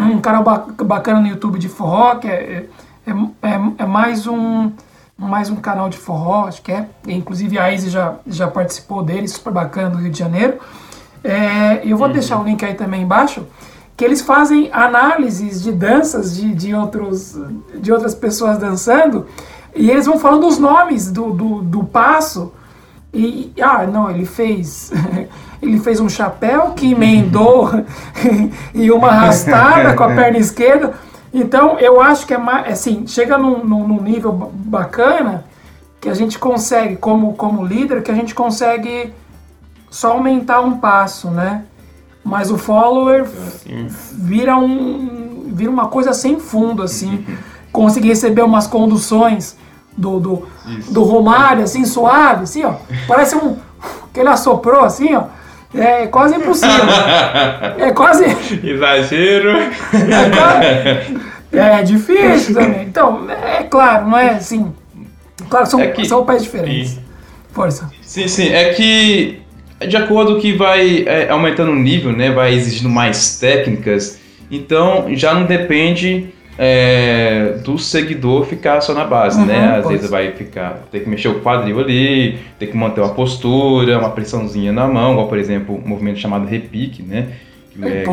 um 0.01 0.21
canal 0.21 0.43
bacana 0.85 1.21
no 1.21 1.29
YouTube 1.29 1.59
de 1.59 1.69
forró, 1.69 2.17
que 2.17 2.29
é, 2.29 2.67
é, 3.07 3.11
é, 3.43 3.61
é, 3.79 3.87
mais 3.87 4.27
um 4.27 4.73
mais 5.19 5.51
um 5.51 5.57
canal 5.57 5.91
de 5.91 5.99
forró, 5.99 6.47
acho 6.47 6.63
que 6.63 6.73
é. 6.73 6.89
Inclusive 7.07 7.59
a 7.59 7.71
Izzy 7.71 7.91
já, 7.91 8.15
já 8.27 8.49
participou 8.49 9.03
dele, 9.03 9.29
super 9.29 9.53
bacana, 9.53 9.91
do 9.91 9.99
Rio 9.99 10.11
de 10.11 10.19
Janeiro. 10.19 10.59
É, 11.23 11.83
eu 11.85 11.99
vou 11.99 12.07
uhum. 12.07 12.13
deixar 12.15 12.41
o 12.41 12.45
link 12.45 12.65
aí 12.65 12.73
também 12.73 13.03
embaixo, 13.03 13.47
que 14.01 14.05
eles 14.07 14.23
fazem 14.23 14.71
análises 14.73 15.63
de 15.63 15.71
danças 15.71 16.35
de, 16.35 16.55
de, 16.55 16.75
outros, 16.75 17.39
de 17.75 17.93
outras 17.93 18.15
pessoas 18.15 18.57
dançando, 18.57 19.27
e 19.77 19.91
eles 19.91 20.07
vão 20.07 20.19
falando 20.19 20.47
os 20.47 20.57
nomes 20.57 21.13
do, 21.13 21.33
do, 21.33 21.61
do 21.61 21.85
passo, 21.85 22.51
e, 23.13 23.53
ah, 23.61 23.87
não, 23.87 24.11
ele 24.11 24.25
fez 24.25 24.91
ele 25.61 25.79
fez 25.81 26.01
um 26.01 26.09
chapéu 26.09 26.71
que 26.71 26.93
emendou 26.93 27.69
e 28.73 28.91
uma 28.91 29.09
arrastada 29.09 29.93
com 29.93 30.05
a 30.05 30.15
perna 30.15 30.39
esquerda. 30.39 30.95
Então, 31.31 31.79
eu 31.79 32.01
acho 32.01 32.27
que 32.27 32.33
é 32.33 32.39
mais, 32.39 32.73
assim, 32.73 33.07
chega 33.07 33.37
num, 33.37 33.63
num, 33.63 34.01
nível 34.01 34.33
bacana 34.33 35.45
que 36.01 36.09
a 36.09 36.15
gente 36.15 36.39
consegue, 36.39 36.97
como, 36.97 37.35
como 37.35 37.67
líder, 37.67 38.03
que 38.03 38.11
a 38.11 38.15
gente 38.15 38.35
consegue 38.35 39.13
só 39.91 40.13
aumentar 40.13 40.63
um 40.63 40.79
passo, 40.79 41.29
né? 41.29 41.67
Mas 42.25 42.51
o 42.51 42.59
follower 42.59 43.27
vira, 44.13 44.57
um, 44.57 45.51
vira 45.53 45.71
uma 45.71 45.89
coisa 45.89 46.13
sem 46.13 46.39
fundo, 46.39 46.83
assim. 46.83 47.25
Conseguir 47.73 48.09
receber 48.09 48.43
umas 48.43 48.67
conduções 48.67 49.57
do, 49.97 50.21
do, 50.21 50.49
do 50.91 51.03
Romário, 51.03 51.65
assim, 51.65 51.85
suave, 51.85 52.45
assim, 52.45 52.65
ó. 52.65 52.75
Parece 53.09 53.37
um... 53.37 53.57
que 54.13 54.21
ele 54.21 54.29
assoprou, 54.29 54.85
assim, 54.85 55.15
ó. 55.15 55.25
É 55.73 56.07
quase 56.09 56.35
impossível. 56.35 56.85
é 57.79 57.93
quase. 57.93 58.25
Exagero. 58.63 59.51
É, 59.51 60.31
quase... 60.37 61.21
é 61.53 61.83
difícil 61.83 62.55
também. 62.55 62.83
Então, 62.83 63.31
é 63.31 63.63
claro, 63.63 64.09
não 64.09 64.19
é 64.19 64.31
assim. 64.31 64.75
Claro, 65.49 65.67
são, 65.67 65.81
é 65.81 65.89
que... 65.89 66.05
são 66.05 66.25
pés 66.25 66.43
diferentes. 66.43 66.99
Força. 67.53 67.91
Sim, 68.03 68.27
sim. 68.27 68.49
É 68.49 68.73
que 68.75 69.43
de 69.87 69.97
acordo 69.97 70.39
que 70.39 70.53
vai 70.53 71.05
é, 71.07 71.29
aumentando 71.31 71.73
o 71.73 71.77
nível, 71.77 72.13
né, 72.13 72.31
vai 72.31 72.55
exigindo 72.55 72.89
mais 72.89 73.39
técnicas, 73.39 74.21
então 74.51 75.07
já 75.15 75.35
não 75.35 75.45
depende 75.45 76.29
é, 76.63 77.55
do 77.65 77.79
seguidor 77.79 78.45
ficar 78.45 78.83
só 78.83 78.93
na 78.93 79.05
base, 79.05 79.39
né? 79.39 79.55
uhum, 79.55 79.61
né? 79.61 79.79
Às 79.79 79.89
vezes 79.89 80.11
vai 80.11 80.33
ficar, 80.33 80.83
tem 80.93 81.01
que 81.01 81.09
mexer 81.09 81.29
o 81.29 81.41
quadril 81.41 81.81
ali, 81.81 82.39
tem 82.59 82.69
que 82.69 82.77
manter 82.77 83.01
uma 83.01 83.15
postura, 83.15 83.99
uma 83.99 84.11
pressãozinha 84.11 84.71
na 84.71 84.87
mão, 84.87 85.13
igual 85.13 85.27
por 85.27 85.39
exemplo 85.39 85.75
um 85.75 85.89
movimento 85.89 86.19
chamado 86.19 86.47
repique, 86.47 87.03
né? 87.03 87.29
Que 87.71 87.83
é, 87.83 88.05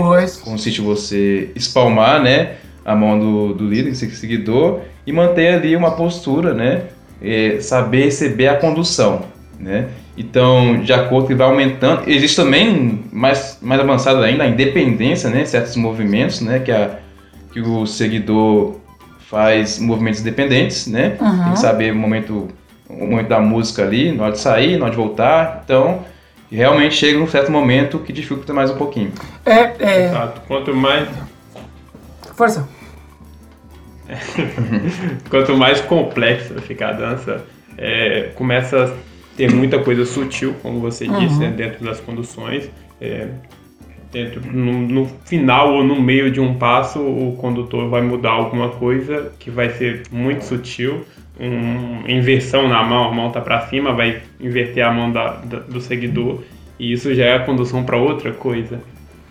consiste 0.46 0.82
em 0.82 0.86
você 0.86 1.50
espalmar, 1.56 2.24
né? 2.24 2.54
A 2.86 2.96
mão 2.96 3.20
do, 3.20 3.54
do 3.54 3.68
líder, 3.68 3.92
do 3.92 3.96
seguidor, 3.98 4.80
e 5.06 5.12
manter 5.12 5.56
ali 5.56 5.76
uma 5.76 5.92
postura, 5.92 6.54
né? 6.54 6.84
É, 7.22 7.58
saber 7.60 8.06
receber 8.06 8.48
a 8.48 8.56
condução, 8.56 9.24
né? 9.60 9.90
Então, 10.18 10.80
de 10.82 10.94
acordo 10.94 11.28
que 11.28 11.36
vai 11.36 11.48
aumentando, 11.48 12.10
existe 12.10 12.36
também 12.36 13.04
mais, 13.12 13.60
mais 13.62 13.82
avançado 13.82 14.22
ainda 14.22 14.44
a 14.44 14.48
independência, 14.48 15.30
né? 15.30 15.46
Certos 15.46 15.76
movimentos, 15.76 16.42
né? 16.42 16.60
Que 16.60 16.72
a 16.72 16.98
que 17.58 17.62
o 17.62 17.86
seguidor 17.88 18.76
faz 19.20 19.80
movimentos 19.80 20.22
independentes, 20.22 20.88
né? 20.88 21.18
Uhum. 21.20 21.44
Tem 21.44 21.54
que 21.54 21.60
saber 21.60 21.92
o 21.92 21.96
momento, 21.96 22.48
o 22.88 23.08
momento 23.08 23.28
da 23.28 23.40
música 23.40 23.84
ali, 23.84 24.12
na 24.12 24.24
hora 24.24 24.32
de 24.34 24.40
sair, 24.40 24.78
na 24.78 24.86
hora 24.86 24.92
de 24.92 24.98
voltar. 24.98 25.62
Então, 25.64 26.06
realmente 26.52 26.96
chega 26.96 27.20
um 27.20 27.28
certo 27.28 27.52
momento 27.52 28.00
que 28.00 28.14
dificulta 28.14 28.54
mais 28.54 28.70
um 28.70 28.78
pouquinho. 28.78 29.12
É, 29.46 29.74
é... 29.80 30.06
Exato. 30.06 30.42
Quanto 30.48 30.76
mais... 30.76 31.10
Força. 32.36 32.68
Quanto 35.30 35.58
mais 35.58 35.82
complexa 35.82 36.62
fica 36.62 36.90
a 36.90 36.94
dança, 36.94 37.44
é, 37.78 38.32
começa 38.36 38.96
ter 39.38 39.54
muita 39.54 39.80
coisa 39.80 40.04
sutil, 40.04 40.56
como 40.62 40.80
você 40.80 41.08
uhum. 41.08 41.20
disse, 41.20 41.40
né, 41.40 41.54
dentro 41.56 41.86
das 41.86 42.02
conduções. 42.02 42.70
É, 43.00 43.28
dentro, 44.12 44.42
no, 44.52 44.82
no, 44.82 45.06
final 45.26 45.76
ou 45.76 45.84
no 45.84 46.02
meio 46.02 46.32
de 46.32 46.42
um 46.42 46.56
passo, 46.56 47.00
o 47.00 47.38
condutor 47.40 47.88
vai 47.88 48.02
mudar 48.02 48.32
alguma 48.32 48.70
coisa 48.70 49.32
que 49.40 49.52
vai 49.52 49.70
ser 49.70 50.04
muito 50.12 50.44
sutil. 50.44 51.06
Um, 51.40 52.10
inversão 52.10 52.68
na 52.68 52.84
mão, 52.84 53.10
a 53.10 53.14
mão 53.14 53.32
tá 53.32 53.40
para 53.40 53.68
cima, 53.68 53.94
vai 53.94 54.24
inverter 54.40 54.84
a 54.84 54.92
mão 54.92 55.12
da, 55.12 55.34
da, 55.36 55.60
do 55.60 55.80
seguidor 55.80 56.42
e 56.80 56.92
isso 56.92 57.14
já 57.14 57.26
é 57.26 57.36
a 57.36 57.40
condução 57.40 57.84
para 57.84 57.96
outra 57.96 58.32
coisa. 58.32 58.82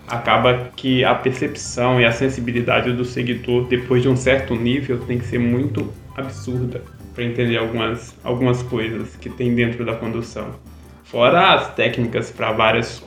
Acaba 0.07 0.71
que 0.77 1.03
a 1.03 1.16
percepção 1.16 2.01
e 2.01 2.05
a 2.05 2.12
sensibilidade 2.12 2.92
do 2.92 3.05
seguidor, 3.05 3.66
depois 3.66 4.03
de 4.03 4.09
um 4.09 4.14
certo 4.14 4.55
nível, 4.55 5.01
tem 5.01 5.19
que 5.19 5.25
ser 5.25 5.40
muito 5.40 5.92
absurda 6.16 6.81
para 7.16 7.24
entender 7.24 7.57
algumas, 7.57 8.14
algumas 8.22 8.62
coisas 8.62 9.16
que 9.16 9.31
tem 9.31 9.55
dentro 9.55 9.85
da 9.87 9.94
condução. 9.94 10.50
Fora 11.05 11.55
as 11.55 11.74
técnicas 11.74 12.31
para 12.31 12.52
várias 12.52 13.02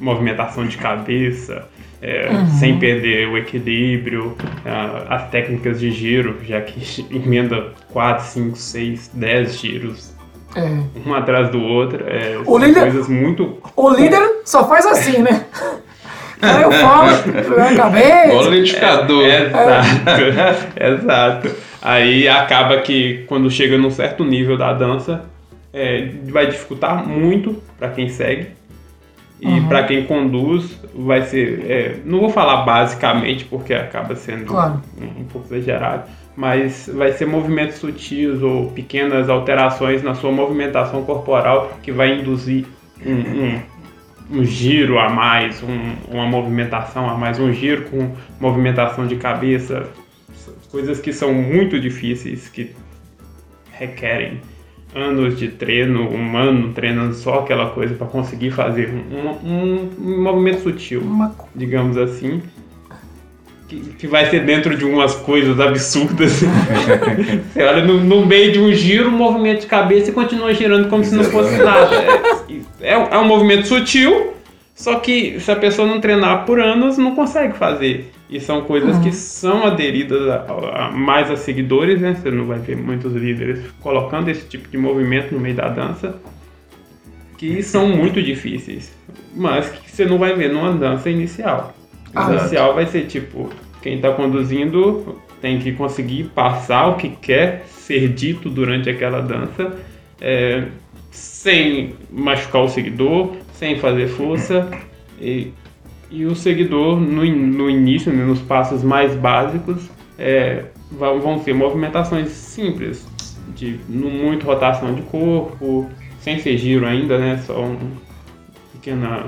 movimentação 0.00 0.66
de 0.66 0.76
cabeça, 0.78 1.66
é, 2.00 2.28
uhum. 2.30 2.46
sem 2.58 2.78
perder 2.78 3.28
o 3.28 3.36
equilíbrio, 3.36 4.36
uh, 4.64 5.06
as 5.08 5.28
técnicas 5.30 5.80
de 5.80 5.90
giro, 5.90 6.38
já 6.44 6.60
que 6.60 7.06
emenda 7.14 7.72
4, 7.92 8.24
5, 8.24 8.56
6, 8.56 9.10
10 9.14 9.58
giros. 9.58 10.16
É. 10.54 10.80
Um 11.06 11.12
atrás 11.14 11.50
do 11.50 11.62
outro. 11.62 12.02
É, 12.08 12.38
o 12.44 12.56
líder, 12.56 12.80
coisas 12.80 13.08
muito. 13.08 13.58
O 13.76 13.90
líder 13.90 14.40
só 14.44 14.66
faz 14.66 14.86
assim, 14.86 15.18
né? 15.18 15.44
Aí 16.40 16.62
eu 16.62 16.72
falo, 16.72 17.10
a 17.10 17.76
cabeça. 17.76 18.34
O 18.34 18.50
liquidificador. 18.50 19.24
É, 19.24 19.46
exato. 19.46 20.72
exato. 20.80 21.65
Aí 21.82 22.28
acaba 22.28 22.80
que 22.80 23.24
quando 23.28 23.50
chega 23.50 23.76
num 23.78 23.90
certo 23.90 24.24
nível 24.24 24.56
da 24.56 24.72
dança, 24.72 25.24
é, 25.72 26.10
vai 26.24 26.46
dificultar 26.46 27.06
muito 27.06 27.62
para 27.78 27.90
quem 27.90 28.08
segue 28.08 28.48
e 29.40 29.46
uhum. 29.46 29.68
para 29.68 29.84
quem 29.84 30.04
conduz, 30.06 30.80
vai 30.94 31.22
ser. 31.22 31.70
É, 31.70 31.96
não 32.04 32.20
vou 32.20 32.30
falar 32.30 32.64
basicamente, 32.64 33.44
porque 33.44 33.74
acaba 33.74 34.14
sendo 34.14 34.46
claro. 34.46 34.80
um, 34.98 35.20
um, 35.20 35.24
pouco 35.24 35.46
exagerado, 35.54 36.04
mas 36.34 36.90
vai 36.92 37.12
ser 37.12 37.26
movimentos 37.26 37.76
sutis 37.76 38.40
ou 38.42 38.70
pequenas 38.70 39.28
alterações 39.28 40.02
na 40.02 40.14
sua 40.14 40.32
movimentação 40.32 41.04
corporal 41.04 41.76
que 41.82 41.92
vai 41.92 42.18
induzir 42.18 42.64
um, 43.04 43.12
um, 43.12 44.40
um 44.40 44.44
giro 44.44 44.98
a 44.98 45.10
mais, 45.10 45.62
uma 46.10 46.24
movimentação 46.24 47.08
a 47.08 47.14
mais, 47.14 47.38
um 47.38 47.52
giro 47.52 47.82
com 47.90 48.12
movimentação 48.40 49.06
de 49.06 49.16
cabeça, 49.16 49.86
coisas 50.70 51.00
que 51.00 51.12
são 51.12 51.32
muito 51.32 51.80
difíceis, 51.80 52.48
que 52.48 52.70
requerem 53.72 54.40
anos 54.94 55.38
de 55.38 55.48
treino, 55.48 56.08
um 56.10 56.36
ano 56.36 56.72
treinando 56.72 57.14
só 57.14 57.40
aquela 57.40 57.70
coisa 57.70 57.94
para 57.94 58.06
conseguir 58.06 58.50
fazer 58.50 58.88
um, 58.88 59.28
um, 59.46 59.90
um, 59.98 60.22
movimento 60.22 60.62
sutil, 60.62 61.02
Uma... 61.02 61.34
digamos 61.54 61.98
assim, 61.98 62.42
que, 63.68 63.76
que 63.76 64.06
vai 64.06 64.30
ser 64.30 64.44
dentro 64.44 64.76
de 64.76 64.84
umas 64.84 65.14
coisas 65.14 65.60
absurdas. 65.60 66.40
Você 67.52 67.62
olha 67.62 67.84
no, 67.84 68.00
no, 68.02 68.24
meio 68.24 68.52
de 68.52 68.58
um 68.58 68.72
giro, 68.72 69.08
um 69.08 69.16
movimento 69.16 69.62
de 69.62 69.66
cabeça 69.66 70.10
e 70.10 70.14
continua 70.14 70.54
girando 70.54 70.88
como 70.88 71.04
se 71.04 71.14
não 71.14 71.24
fosse 71.24 71.56
nada. 71.58 71.94
É, 72.80 72.92
é, 72.92 72.92
é 72.92 73.18
um 73.18 73.24
movimento 73.24 73.66
sutil, 73.66 74.34
só 74.74 74.98
que 74.98 75.38
se 75.40 75.50
a 75.50 75.56
pessoa 75.56 75.86
não 75.86 76.00
treinar 76.00 76.46
por 76.46 76.58
anos, 76.58 76.96
não 76.96 77.14
consegue 77.14 77.56
fazer. 77.56 78.12
E 78.28 78.40
são 78.40 78.62
coisas 78.62 78.96
uhum. 78.96 79.02
que 79.02 79.12
são 79.12 79.64
aderidas 79.64 80.28
a, 80.28 80.86
a, 80.86 80.90
mais 80.90 81.30
a 81.30 81.36
seguidores, 81.36 82.00
né? 82.00 82.14
Você 82.14 82.30
não 82.30 82.46
vai 82.46 82.58
ver 82.58 82.76
muitos 82.76 83.12
líderes 83.12 83.60
colocando 83.80 84.28
esse 84.28 84.46
tipo 84.48 84.68
de 84.68 84.76
movimento 84.76 85.32
no 85.32 85.40
meio 85.40 85.54
da 85.54 85.68
dança, 85.68 86.16
que 87.38 87.62
são 87.62 87.88
muito 87.88 88.20
difíceis, 88.20 88.96
mas 89.34 89.68
que 89.68 89.90
você 89.90 90.04
não 90.04 90.18
vai 90.18 90.34
ver 90.34 90.52
numa 90.52 90.72
dança 90.72 91.08
inicial. 91.08 91.74
A 92.14 92.26
ah, 92.26 92.34
inicial 92.34 92.74
vai 92.74 92.86
ser 92.86 93.06
tipo, 93.06 93.48
quem 93.80 93.96
está 93.96 94.10
conduzindo 94.10 95.16
tem 95.40 95.58
que 95.60 95.72
conseguir 95.72 96.24
passar 96.34 96.88
o 96.88 96.96
que 96.96 97.10
quer 97.10 97.64
ser 97.68 98.08
dito 98.08 98.50
durante 98.50 98.90
aquela 98.90 99.20
dança, 99.20 99.76
é, 100.20 100.64
sem 101.10 101.94
machucar 102.10 102.62
o 102.62 102.68
seguidor, 102.68 103.36
sem 103.52 103.78
fazer 103.78 104.08
força. 104.08 104.68
E 105.20 105.52
e 106.10 106.24
o 106.24 106.34
seguidor, 106.34 107.00
no, 107.00 107.24
no 107.24 107.70
início, 107.70 108.12
né, 108.12 108.24
nos 108.24 108.40
passos 108.40 108.82
mais 108.82 109.14
básicos, 109.14 109.90
é, 110.18 110.66
vão 110.90 111.42
ser 111.42 111.54
movimentações 111.54 112.28
simples, 112.28 113.06
de 113.54 113.80
não 113.88 114.10
muito 114.10 114.46
rotação 114.46 114.94
de 114.94 115.02
corpo, 115.02 115.88
sem 116.20 116.38
ser 116.40 116.56
giro 116.58 116.86
ainda, 116.86 117.18
né? 117.18 117.42
Só 117.46 117.60
uma 117.60 117.78
pequena 118.72 119.26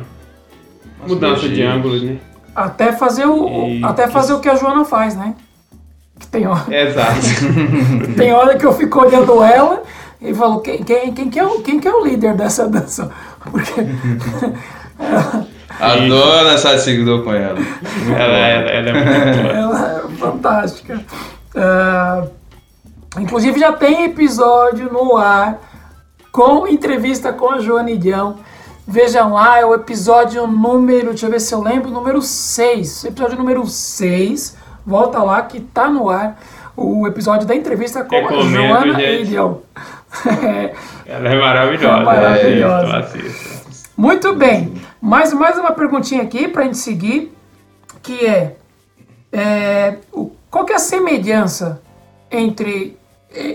mudança 1.07 1.49
de 1.49 1.63
ângulos, 1.63 2.03
né? 2.03 2.19
Até 2.55 2.93
fazer 2.93 3.27
o, 3.27 3.69
e... 3.69 3.85
até 3.85 4.09
fazer 4.09 4.33
o 4.33 4.41
que 4.41 4.49
a 4.49 4.57
Joana 4.57 4.85
faz, 4.85 5.15
né? 5.15 5.35
Que 6.19 6.27
tem 6.27 6.47
hora. 6.47 6.65
Exato. 6.75 7.21
tem 8.19 8.33
hora 8.33 8.59
que 8.59 8.67
eu 8.67 8.73
fico 8.73 9.01
olhando 9.01 9.43
ela 9.43 9.83
e 10.21 10.35
falo, 10.35 10.61
quem, 10.61 10.83
quem, 10.83 11.13
quem, 11.13 11.31
que, 11.31 11.39
é 11.39 11.47
o, 11.47 11.61
quem 11.63 11.79
que 11.79 11.87
é 11.87 11.93
o 11.93 12.05
líder 12.05 12.35
dessa 12.35 12.69
dança? 12.69 13.11
Porque 13.51 13.81
Adoro 15.81 16.49
essa 16.49 16.79
seguidor 16.79 17.23
com 17.23 17.33
ela. 17.33 17.59
Ela, 18.09 18.39
ela, 18.39 18.71
ela, 18.71 18.89
é 18.89 18.93
muito 18.93 19.43
boa. 19.43 19.55
Ela 19.55 20.03
é 20.05 20.17
fantástica. 20.17 21.01
Uh, 21.55 22.31
inclusive 23.21 23.59
já 23.59 23.73
tem 23.73 24.05
episódio 24.05 24.93
no 24.93 25.17
ar 25.17 25.59
com 26.33 26.67
entrevista 26.67 27.33
com 27.33 27.51
a 27.51 27.61
Joana 27.61 27.91
Idião. 27.91 28.37
Vejam 28.87 29.35
lá, 29.35 29.59
é 29.59 29.67
o 29.67 29.75
episódio 29.75 30.47
número, 30.47 31.09
deixa 31.09 31.27
eu 31.27 31.31
ver 31.31 31.41
se 31.41 31.55
eu 31.55 31.63
lembro, 31.63 31.91
número 31.91 32.23
6. 32.23 33.05
Episódio 33.05 33.37
número 33.37 33.67
6. 33.67 34.57
Volta 34.87 35.23
lá 35.23 35.43
que 35.43 35.61
tá 35.61 35.89
no 35.89 36.09
ar 36.09 36.39
o 36.75 37.07
episódio 37.07 37.47
da 37.47 37.55
entrevista 37.55 38.05
com 38.05 38.17
a 38.17 38.43
Joana 38.43 39.03
Idião. 39.03 39.63
Ela 41.07 41.29
é 41.29 41.39
maravilhosa. 41.39 42.01
É 42.01 42.05
maravilhosa. 42.05 43.19
É, 43.19 43.81
Muito 43.97 44.35
bem. 44.35 44.73
Mais, 45.01 45.33
mais 45.33 45.59
uma 45.59 45.73
perguntinha 45.73 46.23
aqui 46.23 46.49
para 46.49 46.63
a 46.63 46.65
gente 46.65 46.79
seguir, 46.79 47.33
que 48.03 48.27
é, 48.27 48.57
é 49.33 49.99
o, 50.13 50.33
qual 50.51 50.65
que 50.65 50.73
é 50.73 50.77
a 50.77 50.81
semelhança 50.81 51.81
entre, 52.31 52.97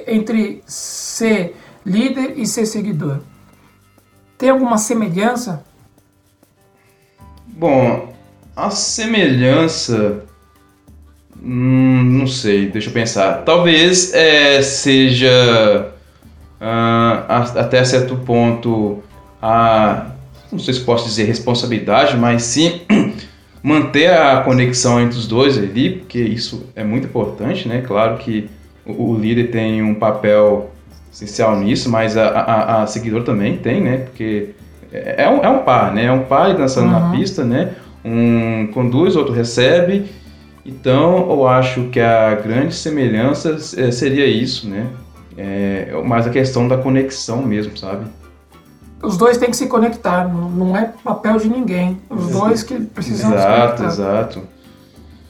entre 0.07 0.63
ser 0.65 1.55
líder 1.85 2.33
e 2.37 2.45
ser 2.45 2.65
seguidor? 2.65 3.19
Tem 4.37 4.49
alguma 4.49 4.77
semelhança? 4.77 5.63
Bom, 7.47 8.13
a 8.55 8.69
semelhança. 8.69 10.23
Hum, 11.41 12.03
não 12.19 12.27
sei, 12.27 12.69
deixa 12.69 12.89
eu 12.89 12.93
pensar. 12.93 13.43
Talvez 13.43 14.13
é, 14.13 14.61
seja 14.61 15.91
uh, 16.61 17.59
até 17.59 17.83
certo 17.83 18.15
ponto 18.17 19.03
a 19.41 20.12
não 20.53 20.59
sei 20.59 20.73
se 20.73 20.81
posso 20.81 21.05
dizer 21.05 21.25
responsabilidade, 21.25 22.15
mas 22.15 22.43
sim 22.43 22.81
manter 23.61 24.11
a 24.11 24.41
conexão 24.41 25.01
entre 25.01 25.17
os 25.17 25.27
dois 25.27 25.57
ali, 25.57 25.97
porque 25.97 26.19
isso 26.19 26.65
é 26.75 26.83
muito 26.83 27.05
importante, 27.05 27.67
né? 27.67 27.81
Claro 27.85 28.17
que 28.17 28.49
o, 28.85 29.15
líder 29.15 29.49
tem 29.51 29.81
um 29.81 29.95
papel 29.95 30.71
essencial 31.11 31.59
nisso, 31.59 31.89
mas 31.89 32.17
a, 32.17 32.27
a, 32.27 32.83
a 32.83 32.87
seguidora 32.87 33.23
também 33.23 33.57
tem, 33.57 33.81
né? 33.81 33.97
Porque 33.97 34.49
é, 34.91 35.23
é 35.23 35.29
um, 35.29 35.43
é 35.43 35.49
um 35.49 35.59
par, 35.59 35.93
né? 35.93 36.05
É 36.05 36.11
um 36.11 36.23
par 36.23 36.53
dançando 36.55 36.93
uhum. 36.93 36.99
na 36.99 37.11
pista, 37.11 37.43
né? 37.43 37.71
Um 38.03 38.67
conduz, 38.73 39.15
outro 39.15 39.33
recebe. 39.33 40.05
Então, 40.65 41.29
eu 41.29 41.47
acho 41.47 41.83
que 41.89 41.99
a 41.99 42.35
grande 42.35 42.73
semelhança 42.75 43.57
é, 43.77 43.91
seria 43.91 44.25
isso, 44.25 44.67
né? 44.69 44.87
É, 45.37 45.93
mais 46.05 46.27
a 46.27 46.29
questão 46.29 46.67
da 46.67 46.77
conexão 46.77 47.41
mesmo, 47.41 47.75
sabe? 47.75 48.05
Os 49.03 49.17
dois 49.17 49.37
têm 49.37 49.49
que 49.49 49.57
se 49.57 49.67
conectar, 49.67 50.27
não, 50.27 50.75
é 50.75 50.91
papel 51.03 51.37
de 51.37 51.49
ninguém. 51.49 51.99
Os 52.09 52.29
dois 52.29 52.63
que 52.63 52.79
precisam 52.79 53.33
exato, 53.33 53.49
se 53.49 53.57
conectar. 53.57 53.85
Exato, 53.85 54.41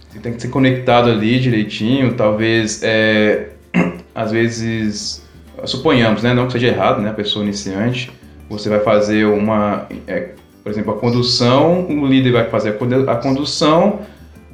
Você 0.10 0.20
tem 0.20 0.34
que 0.34 0.42
ser 0.42 0.50
conectado 0.50 1.10
ali 1.10 1.40
direitinho, 1.40 2.14
talvez, 2.14 2.82
é, 2.84 3.50
às 4.14 4.32
vezes, 4.32 5.26
suponhamos, 5.66 6.22
né, 6.22 6.36
não 6.36 6.46
que 6.46 6.54
seja 6.54 6.68
errado, 6.68 7.02
né, 7.02 7.10
a 7.10 7.14
pessoa 7.14 7.44
iniciante, 7.44 8.12
você 8.48 8.70
vai 8.70 8.80
fazer 8.82 9.26
uma, 9.26 9.88
é, 10.08 10.30
por 10.64 10.72
exemplo, 10.72 10.94
a 10.94 10.98
condução, 11.00 11.88
o 11.88 12.06
líder 12.06 12.32
vai 12.32 12.50
fazer 12.50 12.78
a 13.08 13.16
condução, 13.16 14.02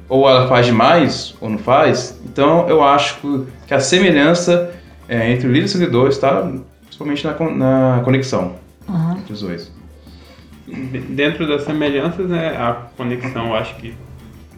ou 0.08 0.28
ela 0.28 0.48
faz 0.48 0.64
demais, 0.64 1.36
ou 1.40 1.50
não 1.50 1.58
faz. 1.58 2.18
Então, 2.24 2.66
eu 2.68 2.82
acho 2.82 3.20
que 3.66 3.74
a 3.74 3.78
semelhança 3.78 4.72
é, 5.06 5.30
entre 5.30 5.46
o 5.46 5.52
líder 5.52 5.66
e 5.66 5.66
o 5.66 5.68
seguidor 5.68 6.08
está 6.08 6.50
principalmente 6.86 7.24
na, 7.24 7.34
na 7.50 8.02
conexão 8.02 8.59
uhum. 8.90 9.18
entre 9.18 9.32
os 9.32 9.40
dois. 9.40 9.72
Dentro 11.10 11.46
das 11.46 11.62
semelhanças, 11.62 12.28
né, 12.28 12.56
a 12.56 12.72
conexão 12.96 13.48
eu 13.48 13.54
acho 13.56 13.74
que 13.76 13.94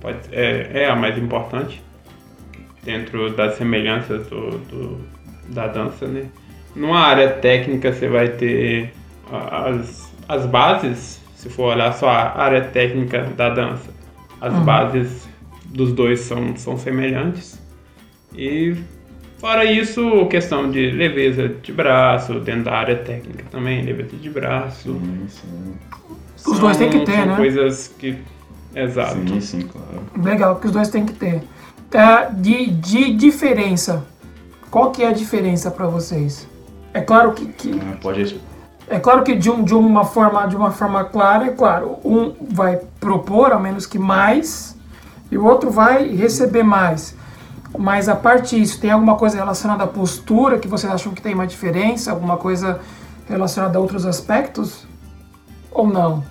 pode, 0.01 0.18
é, 0.33 0.83
é 0.83 0.90
a 0.90 0.97
mais 0.97 1.16
importante 1.16 1.83
dentro 2.83 3.35
das 3.35 3.55
semelhanças 3.55 4.27
do, 4.27 4.59
do, 4.59 5.01
da 5.49 5.68
dança, 5.68 6.07
né? 6.07 6.27
Numa 6.75 7.01
área 7.01 7.29
técnica 7.31 7.92
você 7.92 8.09
vai 8.09 8.29
ter 8.29 8.92
as, 9.31 10.12
as 10.29 10.47
bases, 10.47 11.21
se 11.35 11.49
for 11.49 11.75
olhar 11.75 11.92
só 11.92 12.09
a 12.09 12.38
área 12.40 12.62
técnica 12.62 13.25
da 13.37 13.51
dança, 13.51 13.90
as 14.40 14.53
uhum. 14.53 14.64
bases 14.64 15.29
dos 15.66 15.92
dois 15.92 16.21
são, 16.21 16.57
são 16.57 16.77
semelhantes. 16.77 17.61
E 18.35 18.75
Fora 19.43 19.65
isso, 19.65 20.25
questão 20.27 20.71
de 20.71 20.93
leveza 20.93 21.49
de 21.49 21.73
braço, 21.73 22.39
dentro 22.39 22.67
da 22.67 22.75
área 22.75 22.95
técnica 22.95 23.45
também, 23.51 23.83
leveza 23.85 24.17
de 24.17 24.31
braço. 24.31 24.93
Sim, 24.93 25.27
sim. 25.29 25.75
Os 26.47 26.61
dois 26.61 26.77
têm 26.77 26.89
que 26.89 27.01
ter, 27.01 27.17
são 27.17 27.27
né? 27.27 27.37
coisas 27.37 27.93
que. 27.99 28.19
Exato. 28.73 29.17
Sim, 29.17 29.41
sim, 29.41 29.63
claro. 29.63 30.05
Legal, 30.25 30.55
que 30.61 30.67
os 30.69 30.73
dois 30.73 30.89
têm 30.91 31.05
que 31.05 31.15
ter. 31.15 31.43
É, 31.91 32.31
de, 32.31 32.67
de 32.67 33.13
diferença, 33.15 34.07
qual 34.71 34.93
que 34.93 35.03
é 35.03 35.09
a 35.09 35.13
diferença 35.13 35.73
para 35.73 35.89
vocês? 35.89 36.49
É 36.95 37.01
claro 37.01 37.33
que, 37.33 37.47
que 37.47 37.81
ah, 37.83 37.97
pode 38.01 38.41
é 38.89 39.01
claro 39.01 39.25
que 39.25 39.35
de, 39.35 39.51
um, 39.51 39.65
de 39.65 39.75
uma 39.75 40.05
forma 40.05 40.47
de 40.47 40.55
uma 40.55 40.71
forma 40.71 41.03
clara, 41.03 41.47
é 41.47 41.51
claro, 41.51 41.99
um 42.05 42.33
vai 42.49 42.79
propor 43.01 43.51
ao 43.51 43.59
menos 43.59 43.87
que 43.87 43.99
mais 43.99 44.77
e 45.33 45.37
o 45.37 45.45
outro 45.45 45.69
vai 45.69 46.07
receber 46.15 46.63
mais. 46.63 47.21
Mas 47.79 48.09
a 48.09 48.15
parte 48.15 48.57
disso, 48.57 48.81
tem 48.81 48.91
alguma 48.91 49.17
coisa 49.17 49.37
relacionada 49.37 49.85
à 49.85 49.87
postura 49.87 50.59
que 50.59 50.69
vocês 50.69 50.93
acham 50.93 51.13
que 51.13 51.23
tem 51.23 51.35
uma 51.35 51.47
diferença? 51.47 52.11
Alguma 52.11 52.37
coisa 52.37 52.81
relacionada 53.29 53.79
a 53.79 53.81
outros 53.81 54.05
aspectos? 54.05 54.87
Ou 55.71 55.87
não? 55.87 56.25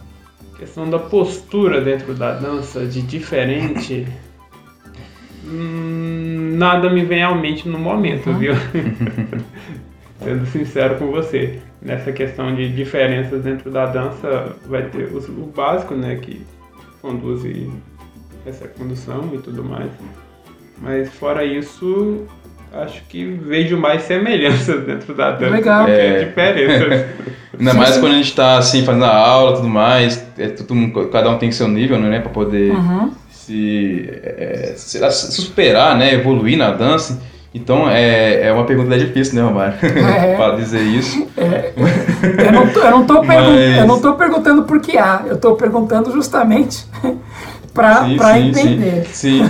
A 0.54 0.60
questão 0.60 0.89
da 0.89 0.99
postura 0.99 1.82
dentro 1.82 2.13
da 2.13 2.34
dança, 2.34 2.86
de 2.86 3.01
diferente. 3.01 4.08
hum, 5.43 6.56
nada 6.58 6.89
me 6.89 7.04
vem 7.04 7.23
à 7.23 7.34
mente 7.34 7.67
no 7.67 7.80
momento, 7.80 8.32
viu? 8.34 8.54
Sendo 10.23 10.45
sincero 10.45 10.99
com 10.99 11.08
você. 11.08 11.60
Nessa 11.82 12.12
questão 12.12 12.54
de 12.54 12.71
diferenças 12.71 13.43
dentro 13.43 13.71
da 13.71 13.88
dança, 13.88 14.56
vai 14.67 14.84
ter 14.84 15.06
o, 15.12 15.17
o 15.17 15.47
básico, 15.47 15.95
né? 15.95 16.15
Que 16.17 16.45
conduz 17.01 17.41
essa 18.45 18.67
condução 18.67 19.32
e 19.34 19.39
tudo 19.39 19.63
mais. 19.63 19.91
Mas 20.81 21.09
fora 21.09 21.45
isso, 21.45 22.25
acho 22.73 23.03
que 23.07 23.23
vejo 23.25 23.77
mais 23.77 24.01
semelhanças 24.03 24.81
dentro 24.85 25.13
da 25.13 25.31
dança 25.31 25.55
Legal. 25.55 25.85
que 25.85 25.91
é. 25.91 26.23
diferenças. 26.25 27.05
Ainda 27.57 27.73
mais 27.75 27.97
quando 27.97 28.13
a 28.13 28.15
gente 28.15 28.29
está 28.29 28.57
assim, 28.57 28.83
fazendo 28.83 29.05
a 29.05 29.15
aula 29.15 29.51
e 29.51 29.55
tudo 29.57 29.69
mais, 29.69 30.25
é 30.37 30.47
tudo, 30.47 31.09
cada 31.09 31.29
um 31.29 31.37
tem 31.37 31.51
seu 31.51 31.67
nível, 31.67 31.99
né, 31.99 32.19
para 32.19 32.31
poder 32.31 32.71
uhum. 32.71 33.11
se, 33.29 34.09
é, 34.23 34.73
se, 34.75 34.99
superar, 35.31 35.95
né, 35.95 36.13
evoluir 36.15 36.57
na 36.57 36.71
dança. 36.71 37.21
Então 37.53 37.87
é, 37.87 38.47
é 38.47 38.53
uma 38.53 38.63
pergunta 38.63 38.97
difícil, 38.97 39.35
né, 39.35 39.41
Romário? 39.41 39.75
É. 39.83 40.33
para 40.37 40.55
dizer 40.55 40.81
isso. 40.81 41.27
É, 41.37 41.71
eu, 42.47 42.51
não 42.51 42.67
tô, 42.69 42.79
eu, 42.79 42.91
não 42.91 43.05
tô 43.05 43.23
Mas- 43.23 43.77
eu 43.77 43.85
não 43.85 44.01
tô 44.01 44.13
perguntando 44.13 44.63
por 44.63 44.79
que 44.79 44.97
há, 44.97 45.23
eu 45.27 45.37
tô 45.37 45.53
perguntando 45.55 46.11
justamente 46.11 46.87
para 47.73 48.05
Sim, 48.05 48.17
para 48.17 48.33
sim, 48.33 48.47
entender. 48.47 49.05
Sim. 49.07 49.43
sim. 49.43 49.49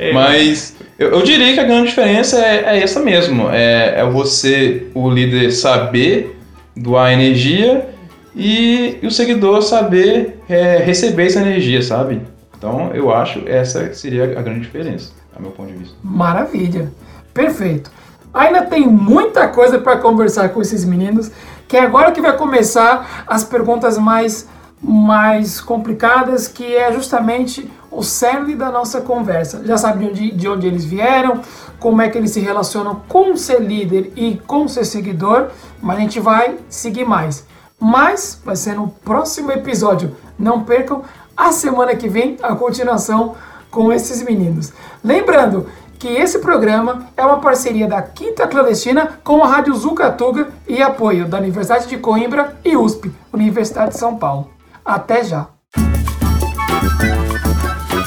É. 0.00 0.14
Mas 0.14 0.74
eu, 0.98 1.10
eu 1.10 1.22
diria 1.22 1.52
que 1.52 1.60
a 1.60 1.64
grande 1.64 1.88
diferença 1.88 2.38
é, 2.38 2.78
é 2.78 2.82
essa 2.82 3.00
mesmo. 3.00 3.50
É, 3.50 4.00
é 4.00 4.04
você, 4.06 4.86
o 4.94 5.10
líder, 5.10 5.52
saber 5.52 6.40
doar 6.74 7.12
energia 7.12 7.90
e, 8.34 8.98
e 9.02 9.06
o 9.06 9.10
seguidor 9.10 9.60
saber 9.60 10.40
é, 10.48 10.78
receber 10.78 11.26
essa 11.26 11.40
energia, 11.40 11.82
sabe? 11.82 12.22
Então 12.56 12.90
eu 12.94 13.14
acho 13.14 13.42
essa 13.46 13.92
seria 13.92 14.38
a 14.38 14.42
grande 14.42 14.60
diferença, 14.60 15.12
a 15.36 15.40
meu 15.40 15.50
ponto 15.50 15.70
de 15.70 15.78
vista. 15.78 15.94
Maravilha. 16.02 16.90
Perfeito. 17.34 17.90
Ainda 18.32 18.62
tem 18.62 18.86
muita 18.86 19.48
coisa 19.48 19.78
para 19.78 19.98
conversar 19.98 20.48
com 20.50 20.62
esses 20.62 20.82
meninos, 20.84 21.30
que 21.68 21.76
é 21.76 21.80
agora 21.80 22.12
que 22.12 22.22
vai 22.22 22.36
começar 22.36 23.24
as 23.26 23.44
perguntas 23.44 23.98
mais 23.98 24.48
mais 24.82 25.60
complicadas, 25.60 26.48
que 26.48 26.74
é 26.74 26.90
justamente 26.90 27.70
o 27.90 28.02
cerne 28.02 28.54
da 28.54 28.70
nossa 28.70 29.00
conversa. 29.00 29.62
Já 29.64 29.76
sabe 29.76 30.04
de 30.04 30.10
onde, 30.10 30.30
de 30.32 30.48
onde 30.48 30.66
eles 30.66 30.84
vieram, 30.84 31.40
como 31.78 32.00
é 32.00 32.08
que 32.08 32.16
eles 32.16 32.30
se 32.30 32.40
relacionam 32.40 33.02
com 33.08 33.36
ser 33.36 33.60
líder 33.60 34.12
e 34.16 34.36
com 34.46 34.68
ser 34.68 34.84
seguidor, 34.84 35.48
mas 35.80 35.96
a 35.96 36.00
gente 36.00 36.20
vai 36.20 36.58
seguir 36.68 37.04
mais. 37.04 37.44
Mas 37.78 38.40
vai 38.44 38.56
ser 38.56 38.74
no 38.74 38.88
próximo 38.88 39.50
episódio. 39.50 40.14
Não 40.38 40.64
percam 40.64 41.02
a 41.36 41.50
semana 41.52 41.96
que 41.96 42.08
vem 42.08 42.36
a 42.42 42.54
continuação 42.54 43.34
com 43.70 43.92
esses 43.92 44.22
meninos. 44.22 44.72
Lembrando 45.02 45.66
que 45.98 46.08
esse 46.08 46.38
programa 46.38 47.06
é 47.16 47.24
uma 47.24 47.40
parceria 47.40 47.86
da 47.86 48.00
Quinta 48.00 48.46
Clandestina 48.46 49.20
com 49.22 49.42
a 49.42 49.46
Rádio 49.46 49.74
Zucatuga 49.74 50.48
e 50.66 50.82
apoio 50.82 51.28
da 51.28 51.38
Universidade 51.38 51.86
de 51.86 51.98
Coimbra 51.98 52.56
e 52.64 52.76
USP, 52.76 53.12
Universidade 53.32 53.92
de 53.92 53.98
São 53.98 54.16
Paulo. 54.16 54.50
Até 54.84 55.22
já! 55.22 55.46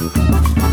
Música 0.04 0.63